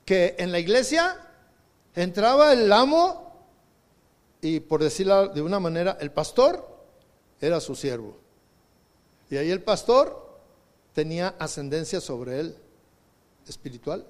Que 0.05 0.37
en 0.39 0.53
la 0.53 0.59
iglesia 0.59 1.17
entraba 1.95 2.53
el 2.53 2.73
amo 2.73 3.29
y 4.41 4.61
por 4.61 4.83
decirlo 4.83 5.29
de 5.29 5.43
una 5.43 5.59
manera, 5.59 5.97
el 6.01 6.13
pastor 6.13 6.67
era 7.41 7.61
su 7.61 7.75
siervo. 7.75 8.17
Y 9.31 9.37
ahí 9.37 9.51
el 9.51 9.63
pastor 9.63 10.41
tenía 10.93 11.35
ascendencia 11.39 12.01
sobre 12.01 12.41
él 12.41 12.57
espiritual. 13.47 14.07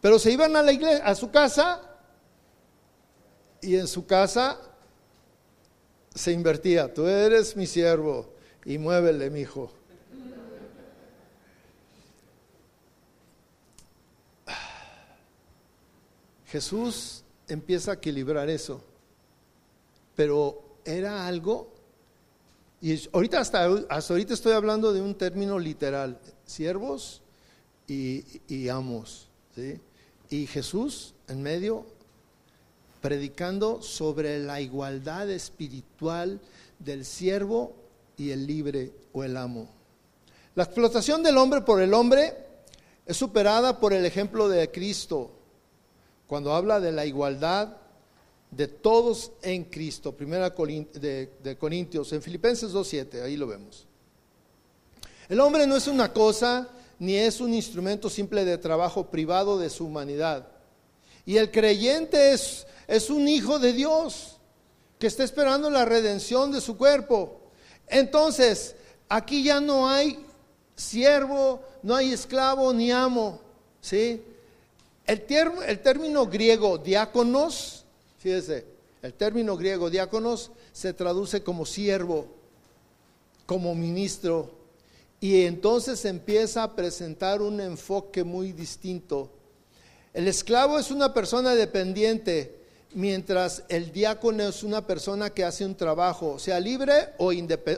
Pero 0.00 0.18
se 0.18 0.32
iban 0.32 0.56
a 0.56 0.62
la 0.62 0.72
iglesia, 0.72 1.04
a 1.04 1.14
su 1.14 1.30
casa, 1.30 1.94
y 3.60 3.76
en 3.76 3.88
su 3.88 4.06
casa 4.06 4.60
se 6.14 6.32
invertía, 6.32 6.92
tú 6.92 7.06
eres 7.06 7.56
mi 7.56 7.66
siervo 7.66 8.32
y 8.64 8.78
muévele, 8.78 9.30
mi 9.30 9.40
hijo. 9.40 9.70
Jesús 16.46 17.24
empieza 17.48 17.90
a 17.90 17.94
equilibrar 17.94 18.48
eso, 18.48 18.80
pero 20.14 20.78
era 20.84 21.26
algo, 21.26 21.74
y 22.80 22.96
ahorita 23.12 23.40
hasta, 23.40 23.64
hasta 23.88 24.14
ahorita 24.14 24.34
estoy 24.34 24.52
hablando 24.52 24.92
de 24.92 25.00
un 25.00 25.16
término 25.16 25.58
literal, 25.58 26.20
siervos 26.46 27.22
y, 27.88 28.68
amos, 28.68 29.28
y 30.30 30.46
Jesús 30.46 31.14
en 31.26 31.42
medio 31.42 31.86
predicando 33.04 33.82
sobre 33.82 34.38
la 34.38 34.62
igualdad 34.62 35.28
espiritual 35.28 36.40
del 36.78 37.04
siervo 37.04 37.74
y 38.16 38.30
el 38.30 38.46
libre 38.46 38.92
o 39.12 39.22
el 39.22 39.36
amo. 39.36 39.68
La 40.54 40.64
explotación 40.64 41.22
del 41.22 41.36
hombre 41.36 41.60
por 41.60 41.82
el 41.82 41.92
hombre 41.92 42.34
es 43.04 43.14
superada 43.14 43.78
por 43.78 43.92
el 43.92 44.06
ejemplo 44.06 44.48
de 44.48 44.70
Cristo, 44.70 45.32
cuando 46.26 46.54
habla 46.54 46.80
de 46.80 46.92
la 46.92 47.04
igualdad 47.04 47.76
de 48.50 48.68
todos 48.68 49.32
en 49.42 49.64
Cristo. 49.64 50.12
Primera 50.12 50.48
de, 50.48 51.30
de 51.42 51.58
Corintios, 51.58 52.10
en 52.14 52.22
Filipenses 52.22 52.72
2.7, 52.72 53.22
ahí 53.22 53.36
lo 53.36 53.46
vemos. 53.46 53.86
El 55.28 55.40
hombre 55.40 55.66
no 55.66 55.76
es 55.76 55.88
una 55.88 56.10
cosa 56.10 56.70
ni 56.98 57.16
es 57.16 57.42
un 57.42 57.52
instrumento 57.52 58.08
simple 58.08 58.46
de 58.46 58.56
trabajo 58.56 59.10
privado 59.10 59.58
de 59.58 59.68
su 59.68 59.84
humanidad. 59.84 60.48
Y 61.26 61.36
el 61.36 61.50
creyente 61.50 62.32
es 62.32 62.66
es 62.86 63.10
un 63.10 63.28
hijo 63.28 63.58
de 63.58 63.72
Dios 63.72 64.38
que 64.98 65.06
está 65.06 65.24
esperando 65.24 65.70
la 65.70 65.84
redención 65.84 66.52
de 66.52 66.60
su 66.60 66.76
cuerpo. 66.76 67.40
Entonces, 67.88 68.74
aquí 69.08 69.42
ya 69.44 69.60
no 69.60 69.88
hay 69.88 70.24
siervo, 70.74 71.62
no 71.82 71.94
hay 71.94 72.12
esclavo 72.12 72.72
ni 72.72 72.90
amo, 72.90 73.40
¿sí? 73.80 74.22
El, 75.06 75.24
el 75.66 75.80
término 75.80 76.26
griego 76.26 76.78
diáconos, 76.78 77.84
fíjese, 78.18 78.66
el 79.02 79.12
término 79.12 79.56
griego 79.56 79.90
diáconos 79.90 80.50
se 80.72 80.94
traduce 80.94 81.42
como 81.42 81.66
siervo, 81.66 82.26
como 83.44 83.74
ministro, 83.74 84.50
y 85.20 85.44
entonces 85.44 86.04
empieza 86.04 86.62
a 86.62 86.74
presentar 86.74 87.42
un 87.42 87.60
enfoque 87.60 88.24
muy 88.24 88.52
distinto. 88.52 89.30
El 90.12 90.28
esclavo 90.28 90.78
es 90.78 90.90
una 90.90 91.12
persona 91.12 91.54
dependiente, 91.54 92.63
mientras 92.94 93.64
el 93.68 93.92
diácono 93.92 94.44
es 94.44 94.62
una 94.62 94.86
persona 94.86 95.30
que 95.30 95.44
hace 95.44 95.64
un 95.64 95.74
trabajo, 95.74 96.38
sea 96.38 96.58
libre 96.60 97.10
o, 97.18 97.32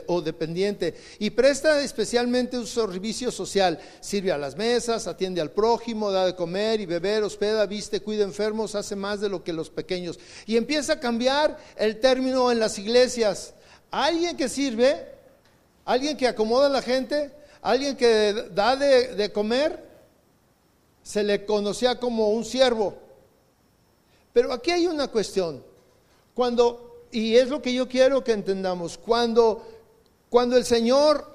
o, 0.07 0.21
dependiente, 0.21 0.95
y 1.19 1.29
presta 1.31 1.81
especialmente 1.81 2.57
un 2.57 2.67
servicio 2.67 3.31
social, 3.31 3.79
sirve 3.99 4.31
a 4.31 4.37
las 4.37 4.55
mesas, 4.55 5.07
atiende 5.07 5.41
al 5.41 5.51
prójimo, 5.51 6.11
da 6.11 6.25
de 6.25 6.35
comer 6.35 6.81
y 6.81 6.85
beber, 6.85 7.23
hospeda, 7.23 7.65
viste, 7.65 8.01
cuida 8.01 8.23
enfermos, 8.23 8.75
hace 8.75 8.95
más 8.95 9.19
de 9.19 9.29
lo 9.29 9.43
que 9.43 9.53
los 9.53 9.69
pequeños. 9.69 10.19
Y 10.45 10.57
empieza 10.57 10.93
a 10.93 10.99
cambiar 10.99 11.57
el 11.75 11.99
término 11.99 12.51
en 12.51 12.59
las 12.59 12.79
iglesias. 12.79 13.53
Alguien 13.91 14.37
que 14.37 14.49
sirve 14.49 15.17
alguien 15.87 16.17
que 16.17 16.27
acomoda 16.27 16.67
a 16.67 16.69
la 16.69 16.81
gente, 16.81 17.31
alguien 17.61 17.95
que 17.95 18.49
da 18.53 18.75
de, 18.75 19.15
de 19.15 19.31
comer, 19.31 19.87
se 21.01 21.23
le 21.23 21.45
conocía 21.45 21.97
como 21.97 22.29
un 22.29 22.43
siervo. 22.43 23.06
Pero 24.37 24.53
aquí 24.53 24.69
hay 24.69 24.85
una 24.85 25.07
cuestión. 25.07 25.63
Cuando, 26.35 27.07
y 27.11 27.37
es 27.37 27.49
lo 27.49 27.59
que 27.59 27.73
yo 27.73 27.89
quiero 27.89 28.23
que 28.23 28.33
entendamos, 28.33 28.95
cuando, 28.95 29.67
cuando 30.29 30.55
el 30.55 30.63
Señor 30.63 31.27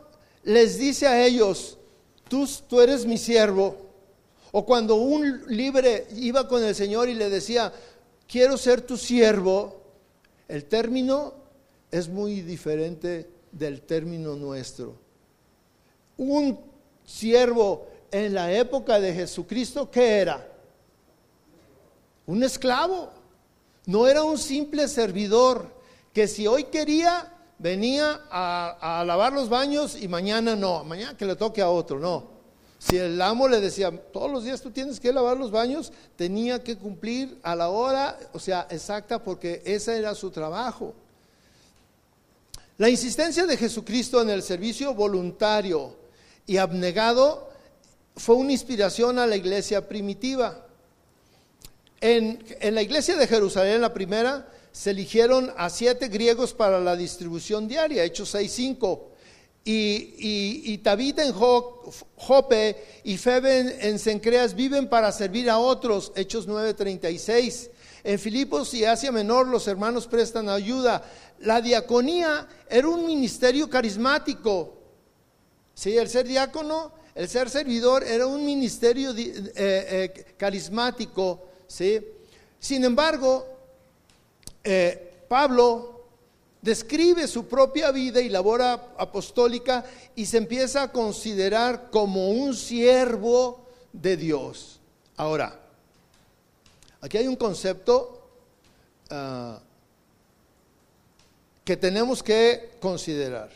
les 0.44 0.78
dice 0.78 1.08
a 1.08 1.26
ellos, 1.26 1.78
tú, 2.28 2.48
tú 2.68 2.80
eres 2.80 3.04
mi 3.04 3.18
siervo, 3.18 3.74
o 4.52 4.64
cuando 4.64 4.94
un 4.94 5.42
libre 5.48 6.06
iba 6.14 6.46
con 6.46 6.62
el 6.62 6.76
Señor 6.76 7.08
y 7.08 7.14
le 7.14 7.28
decía, 7.28 7.72
quiero 8.28 8.56
ser 8.56 8.82
tu 8.82 8.96
siervo, 8.96 9.82
el 10.46 10.66
término 10.66 11.34
es 11.90 12.08
muy 12.08 12.40
diferente 12.40 13.28
del 13.50 13.82
término 13.82 14.36
nuestro. 14.36 14.94
Un 16.18 16.56
siervo 17.04 17.84
en 18.12 18.32
la 18.32 18.52
época 18.52 19.00
de 19.00 19.12
Jesucristo, 19.12 19.90
¿qué 19.90 20.18
era? 20.20 20.51
Un 22.26 22.42
esclavo. 22.42 23.10
No 23.86 24.06
era 24.06 24.22
un 24.22 24.38
simple 24.38 24.86
servidor 24.88 25.66
que 26.12 26.28
si 26.28 26.46
hoy 26.46 26.64
quería, 26.64 27.32
venía 27.58 28.20
a, 28.30 29.02
lavar 29.06 29.32
los 29.32 29.48
baños 29.48 29.96
y 30.00 30.08
mañana 30.08 30.54
no, 30.54 30.84
mañana 30.84 31.16
que 31.16 31.26
le 31.26 31.36
toque 31.36 31.62
a 31.62 31.68
otro, 31.68 31.98
no. 31.98 32.30
Si 32.78 32.96
el 32.96 33.20
amo 33.22 33.46
le 33.46 33.60
decía, 33.60 33.90
todos 34.12 34.30
los 34.30 34.44
días 34.44 34.60
tú 34.60 34.70
tienes 34.70 34.98
que 34.98 35.12
lavar 35.12 35.36
los 35.36 35.50
baños, 35.50 35.92
tenía 36.16 36.62
que 36.62 36.76
cumplir 36.76 37.38
a 37.42 37.54
la 37.54 37.68
hora, 37.68 38.18
o 38.32 38.40
sea, 38.40 38.66
exacta, 38.70 39.22
porque 39.22 39.62
ese 39.64 39.96
era 39.96 40.14
su 40.14 40.30
trabajo. 40.30 40.94
La 42.78 42.88
insistencia 42.88 43.46
de 43.46 43.56
Jesucristo 43.56 44.20
en 44.20 44.30
el 44.30 44.42
servicio 44.42 44.94
voluntario 44.94 45.94
y 46.46 46.56
abnegado 46.56 47.48
fue 48.16 48.34
una 48.34 48.52
inspiración 48.52 49.18
a 49.18 49.26
la 49.26 49.36
iglesia 49.36 49.88
primitiva. 49.88 50.61
En, 52.02 52.44
la 52.74 52.82
iglesia 52.82 53.16
de 53.16 53.28
Jerusalén, 53.28 53.80
la 53.80 53.94
primera, 53.94 54.48
se 54.72 54.90
eligieron 54.90 55.52
a 55.56 55.70
siete 55.70 56.08
griegos 56.08 56.52
para 56.52 56.80
la 56.80 56.96
distribución 56.96 57.68
diaria, 57.68 58.04
Hechos 58.04 58.34
6.5. 58.34 59.00
Y, 59.64 59.72
y, 60.18 60.62
y 60.72 60.78
Tabita 60.78 61.24
en 61.24 61.32
Jope 61.32 62.84
y 63.04 63.16
Febe 63.16 63.88
en 63.88 64.00
Sencreas 64.00 64.56
viven 64.56 64.88
para 64.88 65.12
servir 65.12 65.48
a 65.48 65.58
otros, 65.58 66.12
Hechos 66.16 66.48
9.36. 66.48 67.70
En 68.02 68.18
Filipos 68.18 68.74
y 68.74 68.84
Asia 68.84 69.12
Menor 69.12 69.46
los 69.46 69.68
hermanos 69.68 70.08
prestan 70.08 70.48
ayuda. 70.48 71.04
La 71.38 71.60
diaconía 71.60 72.48
era 72.68 72.88
un 72.88 73.06
ministerio 73.06 73.70
carismático. 73.70 74.76
Sí, 75.74 75.96
el 75.96 76.08
ser 76.08 76.26
diácono 76.26 76.92
el 77.14 77.28
ser 77.28 77.50
servidor 77.50 78.04
era 78.04 78.26
un 78.26 78.44
ministerio 78.44 79.12
eh, 79.14 79.44
eh, 79.54 80.34
carismático, 80.38 81.46
¿sí? 81.72 82.00
Sin 82.60 82.84
embargo, 82.84 83.46
eh, 84.62 85.24
Pablo 85.26 86.04
describe 86.60 87.26
su 87.26 87.48
propia 87.48 87.90
vida 87.90 88.20
y 88.20 88.28
labor 88.28 88.62
apostólica 88.62 89.84
y 90.14 90.26
se 90.26 90.36
empieza 90.36 90.82
a 90.82 90.92
considerar 90.92 91.90
como 91.90 92.30
un 92.30 92.54
siervo 92.54 93.66
de 93.92 94.16
Dios. 94.16 94.78
Ahora, 95.16 95.58
aquí 97.00 97.16
hay 97.18 97.26
un 97.26 97.36
concepto 97.36 98.28
uh, 99.10 99.56
que 101.64 101.76
tenemos 101.76 102.22
que 102.22 102.76
considerar. 102.80 103.50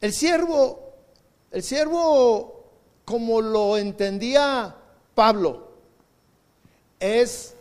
El 0.00 0.12
siervo, 0.12 0.94
el 1.50 1.62
siervo, 1.62 2.59
como 3.10 3.40
lo 3.40 3.76
entendía 3.76 4.72
Pablo, 5.16 5.72
es 7.00 7.54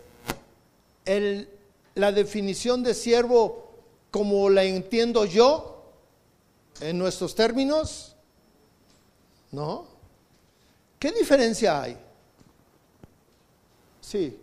el, 1.06 1.50
la 1.96 2.12
definición 2.12 2.84
de 2.84 2.94
siervo 2.94 3.72
como 4.12 4.48
la 4.52 4.64
entiendo 4.64 5.26
yo 5.26 5.92
en 6.82 7.00
nuestros 7.00 7.34
términos. 7.34 8.16
¿No? 9.52 9.88
¿Qué 11.00 11.12
diferencia 11.14 11.82
hay? 11.82 11.98
Sí. 14.02 14.38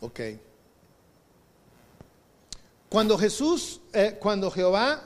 Ok. 0.00 0.20
Cuando 2.88 3.18
Jesús, 3.18 3.80
eh, 3.92 4.16
cuando 4.18 4.50
Jehová 4.50 5.02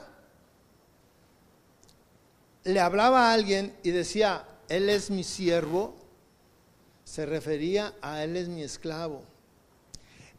le 2.63 2.79
hablaba 2.79 3.29
a 3.29 3.33
alguien 3.33 3.75
y 3.83 3.91
decía, 3.91 4.45
Él 4.69 4.89
es 4.89 5.11
mi 5.11 5.23
siervo, 5.23 5.93
se 7.03 7.25
refería 7.25 7.93
a 8.01 8.23
Él 8.23 8.37
es 8.37 8.47
mi 8.47 8.63
esclavo. 8.63 9.21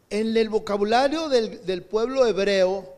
En 0.09 0.35
el 0.35 0.49
vocabulario 0.49 1.29
del, 1.29 1.65
del 1.65 1.83
pueblo 1.83 2.25
hebreo, 2.25 2.93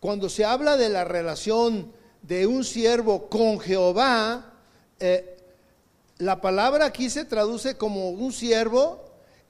cuando 0.00 0.28
se 0.28 0.44
habla 0.44 0.76
de 0.76 0.88
la 0.88 1.04
relación 1.04 1.92
de 2.22 2.46
un 2.46 2.64
siervo 2.64 3.28
con 3.28 3.60
Jehová, 3.60 4.52
eh, 4.98 5.36
la 6.18 6.40
palabra 6.40 6.86
aquí 6.86 7.08
se 7.08 7.24
traduce 7.24 7.76
como 7.76 8.10
un 8.10 8.32
siervo 8.32 9.05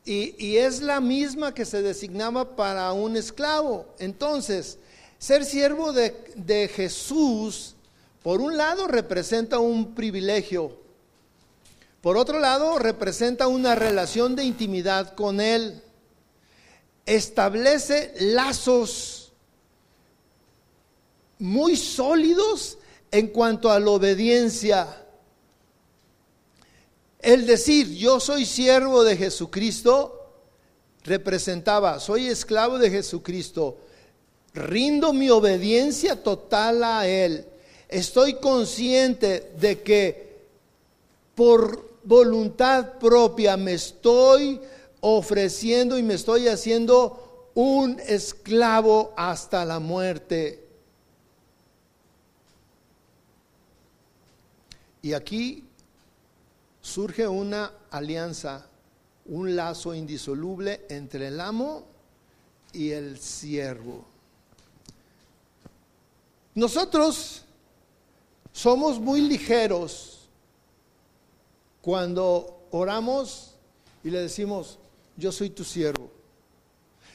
y, 0.06 0.56
es 0.56 0.82
la 0.82 1.00
misma 1.00 1.52
que 1.52 1.64
se 1.64 1.82
designaba 1.82 2.54
para 2.54 2.92
un 2.92 3.16
esclavo. 3.16 3.86
Entonces, 3.98 4.78
ser 5.18 5.44
siervo 5.44 5.92
de, 5.92 6.70
Jesús, 6.72 7.74
por 8.22 8.40
un 8.40 8.56
lado, 8.56 8.86
representa 8.86 9.58
un 9.58 9.94
privilegio. 9.94 10.78
Por 12.00 12.16
otro 12.16 12.38
lado, 12.38 12.78
representa 12.78 13.48
una 13.48 13.74
relación 13.74 14.36
de 14.36 14.44
intimidad 14.44 15.14
con 15.16 15.40
Él. 15.40 15.82
Establece 17.04 18.14
lazos 18.20 19.32
muy 21.38 21.76
sólidos 21.76 22.78
en 23.10 23.26
cuanto 23.26 23.72
a 23.72 23.80
la 23.80 23.90
obediencia 23.90 25.05
el 27.26 27.44
decir 27.44 27.92
yo 27.92 28.20
soy 28.20 28.46
siervo 28.46 29.02
de 29.02 29.16
Jesucristo 29.16 30.30
representaba, 31.02 31.98
soy 31.98 32.28
esclavo 32.28 32.78
de 32.78 32.88
Jesucristo, 32.88 33.78
rindo 34.54 35.12
mi 35.12 35.28
obediencia 35.28 36.22
total 36.22 36.84
a 36.84 37.08
Él. 37.08 37.44
Estoy 37.88 38.34
consciente 38.34 39.50
de 39.58 39.82
que 39.82 40.36
por 41.34 41.98
voluntad 42.04 42.92
propia 43.00 43.56
me 43.56 43.74
estoy 43.74 44.60
ofreciendo 45.00 45.98
y 45.98 46.04
me 46.04 46.14
estoy 46.14 46.46
haciendo 46.46 47.48
un 47.54 47.98
esclavo 48.06 49.12
hasta 49.16 49.64
la 49.64 49.80
muerte. 49.80 50.64
Y 55.02 55.12
aquí 55.12 55.64
surge 56.96 57.28
una 57.28 57.70
alianza, 57.90 58.64
un 59.26 59.54
lazo 59.54 59.92
indisoluble 59.92 60.86
entre 60.88 61.28
el 61.28 61.38
amo 61.42 61.84
y 62.72 62.90
el 62.90 63.18
siervo. 63.18 64.02
Nosotros 66.54 67.42
somos 68.50 68.98
muy 68.98 69.20
ligeros 69.20 70.20
cuando 71.82 72.62
oramos 72.70 73.56
y 74.02 74.08
le 74.08 74.20
decimos, 74.20 74.78
yo 75.18 75.30
soy 75.32 75.50
tu 75.50 75.64
siervo. 75.64 76.10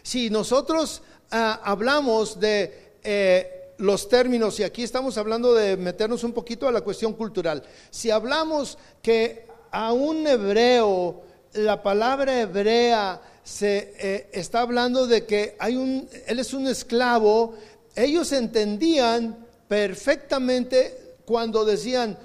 Si 0.03 0.29
nosotros 0.29 1.01
ah, 1.31 1.59
hablamos 1.63 2.39
de 2.39 2.97
eh, 3.03 3.73
los 3.79 4.07
términos, 4.07 4.59
y 4.59 4.63
aquí 4.63 4.83
estamos 4.83 5.17
hablando 5.17 5.55
de 5.55 5.75
meternos 5.75 6.23
un 6.23 6.33
poquito 6.33 6.67
a 6.67 6.71
la 6.71 6.81
cuestión 6.81 7.13
cultural, 7.13 7.63
si 7.89 8.11
hablamos 8.11 8.77
que 9.01 9.49
a 9.71 9.93
un 9.93 10.27
hebreo, 10.27 11.21
la 11.53 11.81
palabra 11.81 12.41
hebrea 12.41 13.21
se 13.43 13.93
eh, 13.97 14.29
está 14.33 14.61
hablando 14.61 15.07
de 15.07 15.25
que 15.25 15.55
hay 15.59 15.75
un, 15.75 16.07
él 16.27 16.39
es 16.39 16.53
un 16.53 16.67
esclavo, 16.67 17.55
ellos 17.95 18.31
entendían 18.31 19.45
perfectamente 19.67 21.15
cuando 21.25 21.65
decían, 21.65 22.17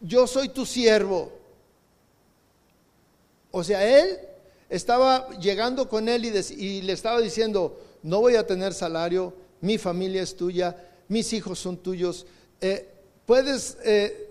yo 0.00 0.26
soy 0.26 0.48
tu 0.48 0.66
siervo. 0.66 1.32
O 3.50 3.64
sea, 3.64 3.86
él 4.00 4.18
estaba 4.68 5.30
llegando 5.38 5.88
con 5.88 6.08
él 6.08 6.24
y, 6.24 6.82
le 6.82 6.92
estaba 6.92 7.20
diciendo, 7.20 7.80
no 8.02 8.20
voy 8.20 8.36
a 8.36 8.46
tener 8.46 8.74
salario, 8.74 9.32
mi 9.60 9.78
familia 9.78 10.22
es 10.22 10.36
tuya, 10.36 10.76
mis 11.08 11.32
hijos 11.32 11.58
son 11.58 11.76
tuyos, 11.78 12.26
eh, 12.60 12.88
puedes 13.24 13.78
eh, 13.84 14.25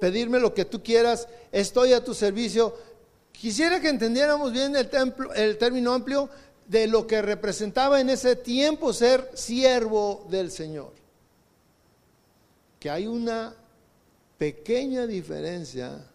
pedirme 0.00 0.40
lo 0.40 0.54
que 0.54 0.64
tú 0.64 0.82
quieras, 0.82 1.28
estoy 1.52 1.92
a 1.92 2.04
tu 2.04 2.14
servicio. 2.14 2.74
Quisiera 3.32 3.80
que 3.80 3.88
entendiéramos 3.88 4.52
bien 4.52 4.76
el, 4.76 4.88
templo, 4.88 5.32
el 5.34 5.58
término 5.58 5.92
amplio 5.92 6.28
de 6.66 6.86
lo 6.86 7.06
que 7.06 7.20
representaba 7.22 8.00
en 8.00 8.10
ese 8.10 8.36
tiempo 8.36 8.92
ser 8.92 9.30
siervo 9.34 10.26
del 10.30 10.50
Señor. 10.50 10.92
Que 12.78 12.90
hay 12.90 13.06
una 13.06 13.54
pequeña 14.38 15.06
diferencia 15.06 16.06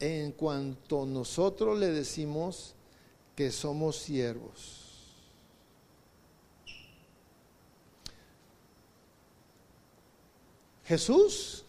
en 0.00 0.32
cuanto 0.32 1.04
nosotros 1.04 1.78
le 1.78 1.88
decimos 1.88 2.74
que 3.36 3.52
somos 3.52 3.96
siervos. 3.96 4.80
Jesús, 10.90 11.64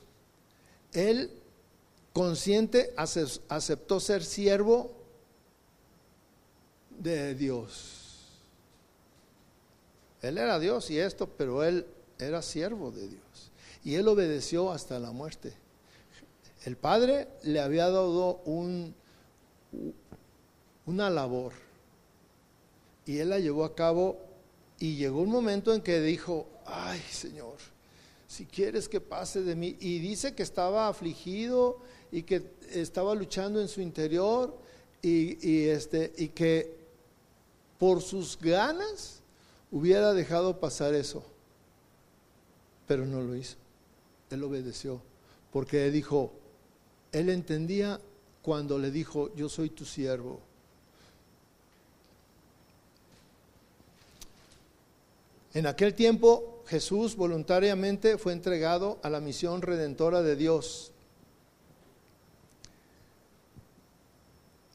él 0.94 1.32
consciente 2.14 2.94
aceptó 2.98 4.00
ser 4.00 4.24
siervo 4.24 4.92
de 7.00 7.36
Dios. 7.36 8.02
Él 10.22 10.38
era 10.38 10.60
Dios 10.60 10.90
y 10.92 11.00
esto, 11.00 11.28
pero 11.28 11.64
él 11.64 11.86
era 12.20 12.42
siervo 12.42 12.92
de 12.92 13.08
Dios. 13.08 13.52
Y 13.84 13.96
él 13.96 14.08
obedeció 14.08 14.72
hasta 14.72 15.00
la 15.00 15.12
muerte. 15.12 15.54
El 16.64 16.78
Padre 16.78 17.28
le 17.42 17.60
había 17.60 17.86
dado 17.86 18.42
un, 18.46 18.94
una 20.86 21.10
labor 21.10 21.54
y 23.06 23.18
él 23.18 23.30
la 23.30 23.40
llevó 23.40 23.66
a 23.66 23.74
cabo 23.74 24.20
y 24.78 24.96
llegó 24.96 25.22
un 25.22 25.32
momento 25.32 25.74
en 25.74 25.82
que 25.82 26.02
dijo, 26.02 26.48
ay 26.66 27.00
Señor, 27.10 27.58
si 28.32 28.46
quieres 28.46 28.88
que 28.88 29.02
pase 29.02 29.42
de 29.42 29.58
mí. 29.58 29.76
Y 29.82 30.00
dice 30.00 30.34
que 30.34 30.42
estaba 30.42 30.88
afligido 30.88 31.80
y 32.14 32.24
que 32.24 32.42
estaba 32.70 33.14
luchando 33.14 33.60
en 33.60 33.68
su 33.68 33.82
interior 33.82 34.58
y, 35.02 35.68
este, 35.68 36.14
y 36.16 36.30
que 36.30 36.74
por 37.78 38.02
sus 38.02 38.40
ganas 38.40 39.20
hubiera 39.70 40.14
dejado 40.14 40.62
pasar 40.62 40.94
eso. 40.94 41.26
Pero 42.88 43.06
no 43.06 43.22
lo 43.22 43.36
hizo. 43.36 43.58
Él 44.30 44.42
obedeció 44.46 45.02
porque 45.52 45.92
dijo, 45.92 46.32
él 47.12 47.30
entendía 47.30 48.00
cuando 48.42 48.80
le 48.80 48.92
dijo, 48.92 49.36
yo 49.36 49.50
soy 49.50 49.72
tu 49.72 49.84
siervo. 49.84 50.40
En 55.54 55.68
aquel 55.68 55.94
tiempo 55.94 56.61
Jesús 56.68 57.16
voluntariamente 57.16 58.18
fue 58.18 58.34
entregado 58.34 59.00
a 59.04 59.10
la 59.10 59.20
misión 59.20 59.62
redentora 59.62 60.22
de 60.22 60.36
Dios. 60.36 60.92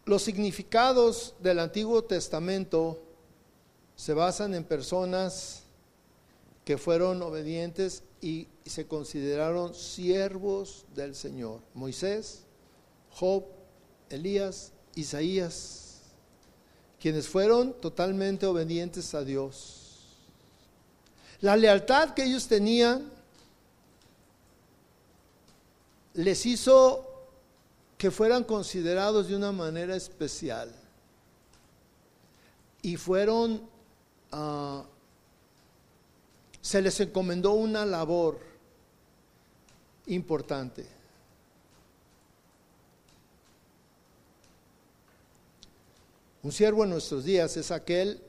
Los 0.04 0.22
significados 0.22 1.34
del 1.40 1.58
Antiguo 1.58 2.04
Testamento 2.04 3.02
se 3.96 4.14
basan 4.14 4.54
en 4.54 4.62
personas 4.64 5.62
que 6.64 6.78
fueron 6.78 7.22
obedientes 7.22 8.02
y 8.20 8.48
se 8.64 8.86
consideraron 8.86 9.74
siervos 9.74 10.84
del 10.94 11.14
Señor. 11.14 11.60
Moisés, 11.74 12.42
Job, 13.10 13.44
Elías, 14.10 14.72
Isaías, 14.94 16.02
quienes 17.00 17.28
fueron 17.28 17.72
totalmente 17.80 18.46
obedientes 18.46 19.14
a 19.14 19.24
Dios. 19.24 19.85
La 21.40 21.56
lealtad 21.56 22.14
que 22.14 22.24
ellos 22.24 22.48
tenían 22.48 23.10
les 26.14 26.46
hizo 26.46 27.04
que 27.98 28.10
fueran 28.10 28.44
considerados 28.44 29.28
de 29.28 29.36
una 29.36 29.52
manera 29.52 29.96
especial 29.96 30.74
y 32.82 32.96
fueron 32.96 33.68
uh, 34.32 34.82
se 36.66 36.82
les 36.82 36.98
encomendó 37.00 37.52
una 37.52 37.86
labor 37.86 38.40
importante. 40.06 40.84
Un 46.42 46.50
siervo 46.50 46.84
en 46.84 46.90
nuestros 46.90 47.24
días 47.24 47.56
es 47.56 47.70
aquel 47.70 48.20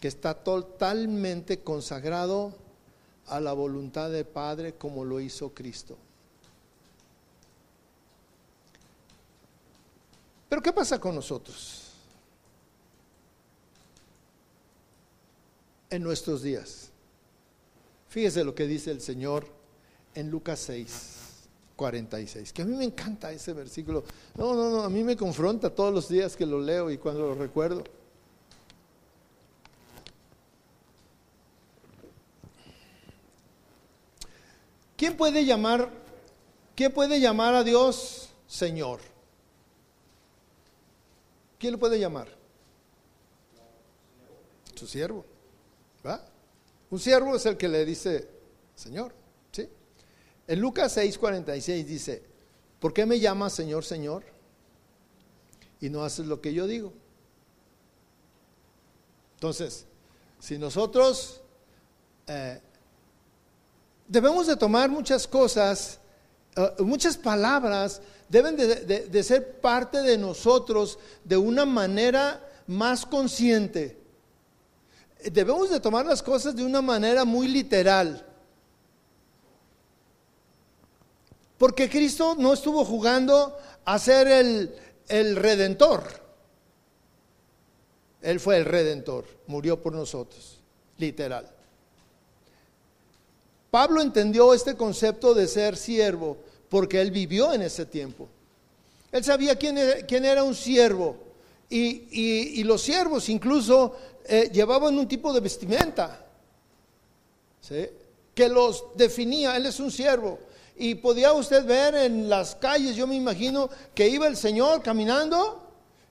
que 0.00 0.08
está 0.08 0.34
totalmente 0.34 1.60
consagrado 1.60 2.52
a 3.26 3.40
la 3.40 3.52
voluntad 3.52 4.10
del 4.10 4.26
Padre 4.26 4.74
como 4.74 5.04
lo 5.04 5.20
hizo 5.20 5.52
Cristo. 5.54 5.96
Pero 10.48 10.62
¿qué 10.62 10.72
pasa 10.72 11.00
con 11.00 11.14
nosotros 11.14 11.82
en 15.90 16.02
nuestros 16.02 16.42
días? 16.42 16.90
Fíjese 18.08 18.44
lo 18.44 18.54
que 18.54 18.66
dice 18.66 18.90
el 18.90 19.00
Señor 19.00 19.46
en 20.14 20.30
Lucas 20.30 20.60
6, 20.60 21.16
46, 21.74 22.52
que 22.52 22.62
a 22.62 22.64
mí 22.64 22.76
me 22.76 22.84
encanta 22.84 23.32
ese 23.32 23.52
versículo. 23.52 24.04
No, 24.36 24.54
no, 24.54 24.70
no, 24.70 24.82
a 24.82 24.88
mí 24.88 25.02
me 25.02 25.16
confronta 25.16 25.68
todos 25.68 25.92
los 25.92 26.08
días 26.08 26.36
que 26.36 26.46
lo 26.46 26.60
leo 26.60 26.90
y 26.90 26.98
cuando 26.98 27.22
lo 27.22 27.34
recuerdo. 27.34 27.82
¿Quién 34.96 35.16
puede 35.16 35.44
llamar, 35.44 35.90
quién 36.74 36.92
puede 36.92 37.20
llamar 37.20 37.54
a 37.54 37.62
Dios 37.62 38.30
Señor? 38.46 39.00
¿Quién 41.58 41.72
lo 41.72 41.78
puede 41.78 41.98
llamar? 41.98 42.28
Su 44.74 44.86
siervo. 44.86 45.24
¿Va? 46.04 46.24
Un 46.90 46.98
siervo 46.98 47.34
es 47.34 47.44
el 47.46 47.56
que 47.56 47.68
le 47.68 47.84
dice, 47.84 48.28
Señor, 48.74 49.12
¿sí? 49.52 49.68
En 50.46 50.60
Lucas 50.60 50.96
6:46 50.96 51.84
dice, 51.84 52.22
¿por 52.78 52.92
qué 52.92 53.06
me 53.06 53.18
llamas 53.18 53.52
Señor, 53.52 53.84
Señor? 53.84 54.24
Y 55.80 55.90
no 55.90 56.04
haces 56.04 56.26
lo 56.26 56.40
que 56.40 56.54
yo 56.54 56.66
digo. 56.66 56.92
Entonces, 59.34 59.86
si 60.38 60.58
nosotros 60.58 61.40
eh, 62.26 62.60
debemos 64.08 64.46
de 64.46 64.56
tomar 64.56 64.88
muchas 64.88 65.26
cosas, 65.26 65.98
eh, 66.56 66.70
muchas 66.80 67.16
palabras 67.16 68.00
deben 68.28 68.56
de 68.56 69.22
ser 69.22 69.60
parte 69.60 70.02
de 70.02 70.18
nosotros 70.18 70.98
de 71.24 71.36
una 71.36 71.64
manera 71.64 72.44
más 72.66 73.06
consciente 73.06 74.06
debemos 75.30 75.70
de 75.70 75.80
tomar 75.80 76.06
las 76.06 76.22
cosas 76.22 76.54
de 76.54 76.64
una 76.64 76.82
manera 76.82 77.24
muy 77.24 77.48
literal. 77.48 78.24
Porque 81.58 81.88
Cristo 81.88 82.34
no 82.38 82.52
estuvo 82.52 82.84
jugando 82.84 83.56
a 83.84 83.98
ser 83.98 84.28
el, 84.28 84.74
el 85.08 85.36
redentor. 85.36 86.04
Él 88.20 88.40
fue 88.40 88.56
el 88.58 88.64
redentor, 88.64 89.24
murió 89.46 89.80
por 89.80 89.94
nosotros, 89.94 90.60
literal. 90.98 91.55
Pablo 93.70 94.00
entendió 94.00 94.54
este 94.54 94.76
concepto 94.76 95.34
de 95.34 95.48
ser 95.48 95.76
siervo 95.76 96.36
porque 96.68 97.00
él 97.00 97.10
vivió 97.10 97.52
en 97.52 97.62
ese 97.62 97.86
tiempo. 97.86 98.28
Él 99.12 99.24
sabía 99.24 99.56
quién 99.56 99.78
era, 99.78 100.06
quién 100.06 100.24
era 100.24 100.42
un 100.42 100.54
siervo. 100.54 101.16
Y, 101.68 102.60
y, 102.60 102.62
los 102.62 102.80
siervos 102.82 103.28
incluso 103.28 103.96
eh, 104.24 104.50
llevaban 104.52 104.96
un 104.96 105.08
tipo 105.08 105.32
de 105.32 105.40
vestimenta 105.40 106.24
que 108.34 108.48
los 108.48 108.84
definía. 108.94 109.56
Él 109.56 109.66
es 109.66 109.80
un 109.80 109.90
siervo. 109.90 110.38
Y 110.76 110.94
podía 110.96 111.32
usted 111.32 111.64
ver 111.64 111.94
en 111.94 112.28
las 112.28 112.54
calles, 112.54 112.94
yo 112.94 113.06
me 113.06 113.16
imagino, 113.16 113.68
que 113.94 114.08
iba 114.08 114.26
el 114.26 114.36
Señor 114.36 114.82
caminando 114.82 115.62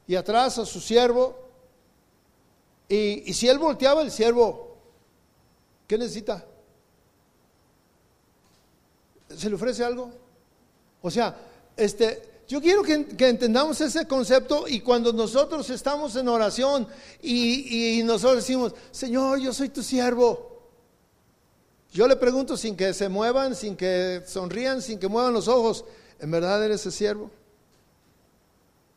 y 0.07 0.15
atrás 0.15 0.57
a 0.57 0.65
su 0.65 0.81
siervo. 0.81 1.37
Y, 2.89 3.29
y 3.29 3.33
si 3.33 3.47
él 3.47 3.57
volteaba, 3.57 4.01
el 4.01 4.11
siervo, 4.11 4.75
¿qué 5.87 5.97
necesita? 5.97 6.43
¿Se 9.38 9.50
le 9.50 9.56
ofrece 9.56 9.84
algo? 9.84 10.12
O 11.02 11.12
sea, 11.12 11.36
este, 11.78 12.36
yo 12.48 12.62
quiero 12.62 12.84
que, 12.84 12.93
entendamos 13.28 13.82
ese 13.82 14.08
concepto 14.08 14.67
y 14.67 14.82
cuando 14.82 15.12
nosotros 15.12 15.69
estamos 15.69 16.15
en 16.15 16.28
oración 16.28 16.88
y, 17.21 18.02
nosotros 18.04 18.38
decimos, 18.38 18.74
Señor, 18.91 19.39
yo 19.39 19.52
soy 19.52 19.69
tu 19.69 19.82
siervo. 19.82 20.54
Yo 21.91 22.08
le 22.08 22.15
pregunto 22.15 22.56
sin 22.58 22.76
que 22.76 22.93
se 22.93 23.10
muevan, 23.10 23.56
sin 23.56 23.76
que 23.76 24.21
sonrían, 24.28 24.82
sin 24.82 25.00
que 25.00 25.08
muevan 25.08 25.34
los 25.34 25.48
ojos, 25.48 25.86
¿en 26.19 26.30
verdad 26.30 26.63
eres 26.63 26.82
ese 26.82 26.91
siervo? 26.91 27.32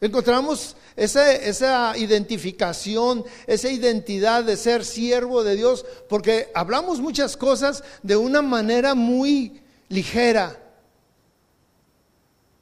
Encontramos 0.00 0.76
esa, 0.94 1.96
identificación, 1.96 3.24
esa 3.46 3.70
identidad 3.70 4.44
de 4.44 4.56
ser 4.56 4.84
siervo 4.84 5.42
de 5.42 5.56
Dios, 5.56 5.86
porque 6.08 6.50
hablamos 6.54 7.00
muchas 7.00 7.36
cosas 7.36 7.82
de 8.02 8.16
una 8.16 8.42
manera 8.42 8.94
muy 8.94 9.62
ligera, 9.88 10.58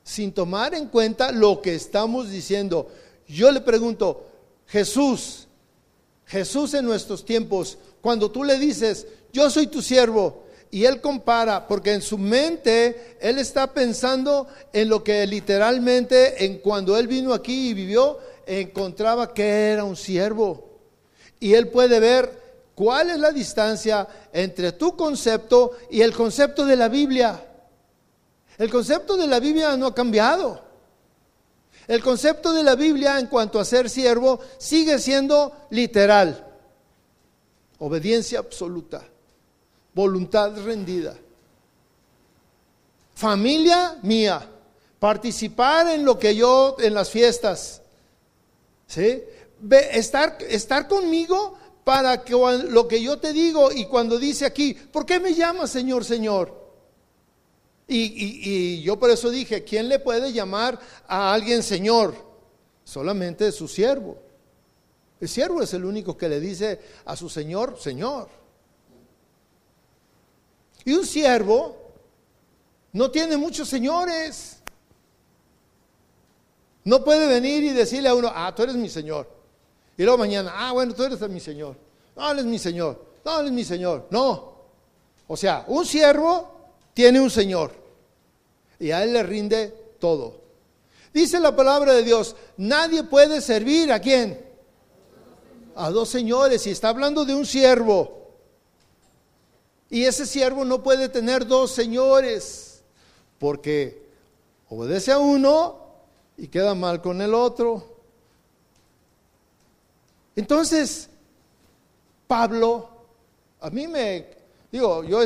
sin 0.02 0.32
tomar 0.32 0.74
en 0.74 0.86
cuenta 0.86 1.32
lo 1.32 1.60
que 1.60 1.74
estamos 1.74 2.30
diciendo. 2.30 2.88
Yo 3.26 3.50
le 3.50 3.60
pregunto, 3.60 4.26
Jesús, 4.66 5.48
Jesús 6.26 6.74
en 6.74 6.84
nuestros 6.84 7.24
tiempos, 7.24 7.78
cuando 8.00 8.30
tú 8.30 8.44
le 8.44 8.58
dices, 8.58 9.06
yo 9.32 9.50
soy 9.50 9.66
tu 9.66 9.82
siervo, 9.82 10.44
y 10.70 10.84
él 10.84 11.00
compara, 11.00 11.66
porque 11.66 11.92
en 11.92 12.02
su 12.02 12.18
mente 12.18 13.16
él 13.20 13.38
está 13.38 13.72
pensando 13.72 14.48
en 14.72 14.88
lo 14.88 15.02
que 15.02 15.26
literalmente, 15.26 16.44
en 16.44 16.58
cuando 16.58 16.98
él 16.98 17.06
vino 17.06 17.32
aquí 17.32 17.70
y 17.70 17.74
vivió, 17.74 18.18
encontraba 18.46 19.32
que 19.32 19.70
era 19.70 19.84
un 19.84 19.96
siervo. 19.96 20.68
Y 21.40 21.54
él 21.54 21.68
puede 21.68 22.00
ver 22.00 22.45
cuál 22.76 23.10
es 23.10 23.18
la 23.18 23.32
distancia 23.32 24.06
entre 24.32 24.70
tu 24.70 24.96
concepto 24.96 25.72
y 25.90 26.02
el 26.02 26.14
concepto 26.14 26.64
de 26.64 26.76
la 26.76 26.88
Biblia. 26.88 27.44
El 28.56 28.70
concepto 28.70 29.16
de 29.16 29.26
la 29.26 29.40
Biblia 29.40 29.76
no 29.76 29.86
ha 29.86 29.94
cambiado. 29.94 30.64
El 31.88 32.00
concepto 32.00 32.52
de 32.52 32.62
la 32.62 32.76
Biblia 32.76 33.18
en 33.18 33.26
cuanto 33.26 33.58
a 33.58 33.64
ser 33.64 33.90
siervo 33.90 34.38
sigue 34.58 35.00
siendo 35.00 35.66
literal. 35.70 36.46
Obediencia 37.78 38.38
absoluta 38.38 39.02
voluntad 39.96 40.52
rendida. 40.62 41.16
Familia 43.14 43.96
mía, 44.02 44.46
participar 44.98 45.88
en 45.88 46.04
lo 46.04 46.18
que 46.18 46.36
yo, 46.36 46.76
en 46.78 46.92
las 46.92 47.08
fiestas. 47.08 47.80
¿Sí? 48.86 49.22
Estar, 49.90 50.36
estar 50.50 50.86
conmigo 50.86 51.58
para 51.86 52.24
que 52.24 52.32
lo 52.32 52.88
que 52.88 53.00
yo 53.00 53.20
te 53.20 53.32
digo 53.32 53.70
y 53.70 53.84
cuando 53.84 54.18
dice 54.18 54.44
aquí, 54.44 54.74
¿por 54.74 55.06
qué 55.06 55.20
me 55.20 55.32
llamas 55.32 55.70
Señor, 55.70 56.04
Señor? 56.04 56.52
Y, 57.86 58.00
y, 58.50 58.82
yo 58.82 58.98
por 58.98 59.08
eso 59.08 59.30
dije, 59.30 59.62
¿quién 59.62 59.88
le 59.88 60.00
puede 60.00 60.32
llamar 60.32 60.80
a 61.06 61.32
alguien 61.32 61.62
Señor? 61.62 62.12
Solamente 62.82 63.52
su 63.52 63.68
siervo. 63.68 64.18
El 65.20 65.28
siervo 65.28 65.62
es 65.62 65.72
el 65.74 65.84
único 65.84 66.16
que 66.16 66.28
le 66.28 66.40
dice 66.40 66.80
a 67.04 67.14
su 67.14 67.28
Señor, 67.28 67.78
Señor. 67.78 68.30
Y 70.84 70.92
un 70.92 71.06
siervo 71.06 71.92
no 72.90 73.12
tiene 73.12 73.36
muchos 73.36 73.68
señores. 73.68 74.60
No 76.82 77.04
puede 77.04 77.28
venir 77.28 77.62
y 77.62 77.70
decirle 77.70 78.08
a 78.08 78.14
uno, 78.16 78.32
ah, 78.34 78.52
tú 78.56 78.64
eres 78.64 78.74
mi 78.74 78.88
señor. 78.88 79.35
Y 79.96 80.02
luego 80.02 80.18
mañana, 80.18 80.52
ah, 80.54 80.72
bueno, 80.72 80.94
tú 80.94 81.04
eres 81.04 81.20
mi 81.28 81.40
señor. 81.40 81.76
No, 82.14 82.30
él 82.30 82.40
es 82.40 82.44
mi 82.44 82.58
señor. 82.58 83.02
No, 83.24 83.40
él 83.40 83.46
es 83.46 83.52
mi 83.52 83.64
señor. 83.64 84.06
No. 84.10 84.56
O 85.26 85.36
sea, 85.36 85.64
un 85.68 85.84
siervo 85.84 86.50
tiene 86.94 87.20
un 87.20 87.30
señor. 87.30 87.72
Y 88.78 88.90
a 88.90 89.02
él 89.02 89.12
le 89.12 89.22
rinde 89.22 89.68
todo. 89.98 90.40
Dice 91.12 91.40
la 91.40 91.56
palabra 91.56 91.94
de 91.94 92.02
Dios, 92.02 92.36
nadie 92.58 93.02
puede 93.02 93.40
servir 93.40 93.90
a 93.92 94.00
quién. 94.00 94.44
A 95.74 95.90
dos 95.90 96.08
señores. 96.10 96.66
Y 96.66 96.70
está 96.70 96.90
hablando 96.90 97.24
de 97.24 97.34
un 97.34 97.46
siervo. 97.46 98.16
Y 99.88 100.04
ese 100.04 100.26
siervo 100.26 100.64
no 100.64 100.82
puede 100.82 101.08
tener 101.08 101.46
dos 101.46 101.70
señores, 101.70 102.82
porque 103.38 104.06
obedece 104.68 105.12
a 105.12 105.18
uno 105.18 105.78
y 106.36 106.48
queda 106.48 106.74
mal 106.74 107.00
con 107.00 107.22
el 107.22 107.34
otro. 107.34 107.95
Entonces, 110.36 111.08
Pablo, 112.26 112.88
a 113.60 113.70
mí 113.70 113.88
me, 113.88 114.26
digo, 114.70 115.02
yo 115.02 115.20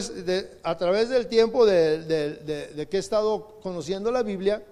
a 0.63 0.79
través 0.79 1.09
del 1.11 1.27
tiempo 1.27 1.67
de, 1.67 2.05
de 2.05 2.89
que 2.89 2.97
he 2.97 3.01
estado 3.01 3.59
conociendo 3.63 4.11
la 4.11 4.23
Biblia, 4.23 4.65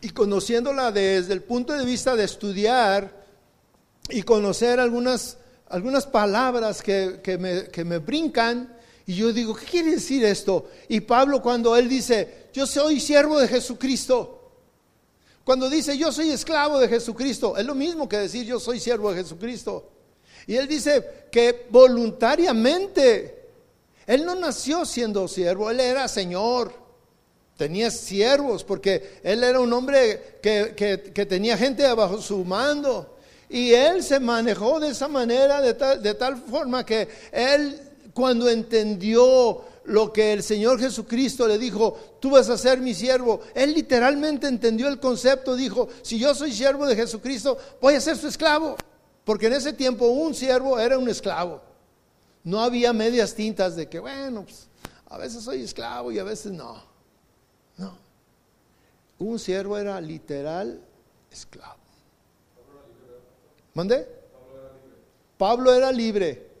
y 0.00 0.10
conociéndola 0.10 0.90
desde 0.90 1.32
el 1.32 1.42
punto 1.44 1.72
de 1.74 1.84
vista 1.84 2.16
de 2.16 2.24
estudiar 2.24 3.22
y 4.08 4.22
conocer 4.22 4.80
algunas 4.80 5.38
algunas 5.72 6.06
palabras 6.06 6.82
que, 6.82 7.38
me, 7.84 7.98
brincan 7.98 8.76
y 9.06 9.14
yo 9.14 9.32
digo, 9.32 9.54
¿qué 9.54 9.64
quiere 9.64 9.92
decir 9.92 10.22
esto? 10.22 10.68
Y 10.86 11.00
Pablo 11.00 11.40
cuando 11.40 11.74
él 11.74 11.88
dice, 11.88 12.48
yo 12.52 12.66
soy 12.66 13.00
siervo 13.00 13.38
de 13.38 13.48
Jesucristo, 13.48 14.41
cuando 15.44 15.68
dice 15.68 15.96
yo 15.96 16.12
soy 16.12 16.30
esclavo 16.30 16.78
de 16.78 16.88
Jesucristo, 16.88 17.56
es 17.56 17.64
lo 17.64 17.74
mismo 17.74 18.08
que 18.08 18.18
decir 18.18 18.46
yo 18.46 18.60
soy 18.60 18.80
siervo 18.80 19.12
de 19.12 19.22
Jesucristo. 19.22 19.90
Y 20.46 20.56
él 20.56 20.66
dice 20.66 21.26
que 21.30 21.66
voluntariamente, 21.70 23.48
él 24.06 24.24
no 24.24 24.34
nació 24.34 24.84
siendo 24.84 25.28
siervo, 25.28 25.70
él 25.70 25.80
era 25.80 26.08
Señor, 26.08 26.72
tenía 27.56 27.90
siervos, 27.90 28.64
porque 28.64 29.20
él 29.22 29.44
era 29.44 29.60
un 29.60 29.72
hombre 29.72 30.38
que, 30.42 30.74
que 31.14 31.26
tenía 31.26 31.56
gente 31.56 31.86
bajo 31.92 32.20
su 32.20 32.44
mando. 32.44 33.12
Y 33.52 33.74
él 33.74 34.02
se 34.02 34.18
manejó 34.18 34.80
de 34.80 34.88
esa 34.88 35.08
manera, 35.08 35.60
de 35.60 36.14
tal, 36.14 36.38
forma 36.38 36.86
que 36.86 37.06
él 37.30 37.78
cuando 38.14 38.48
entendió 38.48 39.62
lo 39.84 40.12
que 40.12 40.32
el 40.32 40.42
Señor 40.42 40.78
Jesucristo 40.78 41.46
le 41.48 41.58
dijo, 41.58 41.96
tú 42.20 42.30
vas 42.30 42.48
a 42.48 42.58
ser 42.58 42.78
mi 42.78 42.94
siervo. 42.94 43.40
Él 43.54 43.74
literalmente 43.74 44.46
entendió 44.46 44.88
el 44.88 45.00
concepto, 45.00 45.56
dijo, 45.56 45.88
si 46.02 46.18
yo 46.18 46.34
soy 46.34 46.52
siervo 46.52 46.86
de 46.86 46.96
Jesucristo, 46.96 47.58
voy 47.80 47.94
a 47.94 48.00
ser 48.00 48.16
su 48.16 48.28
esclavo. 48.28 48.76
Porque 49.24 49.46
en 49.46 49.54
ese 49.54 49.72
tiempo 49.72 50.06
un 50.06 50.34
siervo 50.34 50.78
era 50.78 50.98
un 50.98 51.08
esclavo. 51.08 51.60
No 52.44 52.60
había 52.60 52.92
medias 52.92 53.34
tintas 53.34 53.76
de 53.76 53.88
que, 53.88 53.98
bueno, 53.98 54.44
pues, 54.44 54.68
a 55.06 55.18
veces 55.18 55.44
soy 55.44 55.62
esclavo 55.62 56.10
y 56.10 56.18
a 56.18 56.24
veces 56.24 56.52
no. 56.52 56.82
No. 57.76 57.96
Un 59.18 59.38
siervo 59.38 59.78
era 59.78 60.00
literal 60.00 60.80
esclavo. 61.30 61.76
¿Mande? 63.74 64.06
Pablo 65.38 65.72
era 65.72 65.90
libre. 65.90 66.51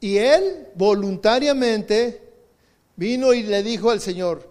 Y 0.00 0.16
él 0.16 0.68
voluntariamente 0.74 2.22
vino 2.96 3.34
y 3.34 3.42
le 3.42 3.62
dijo 3.62 3.90
al 3.90 4.00
Señor, 4.00 4.48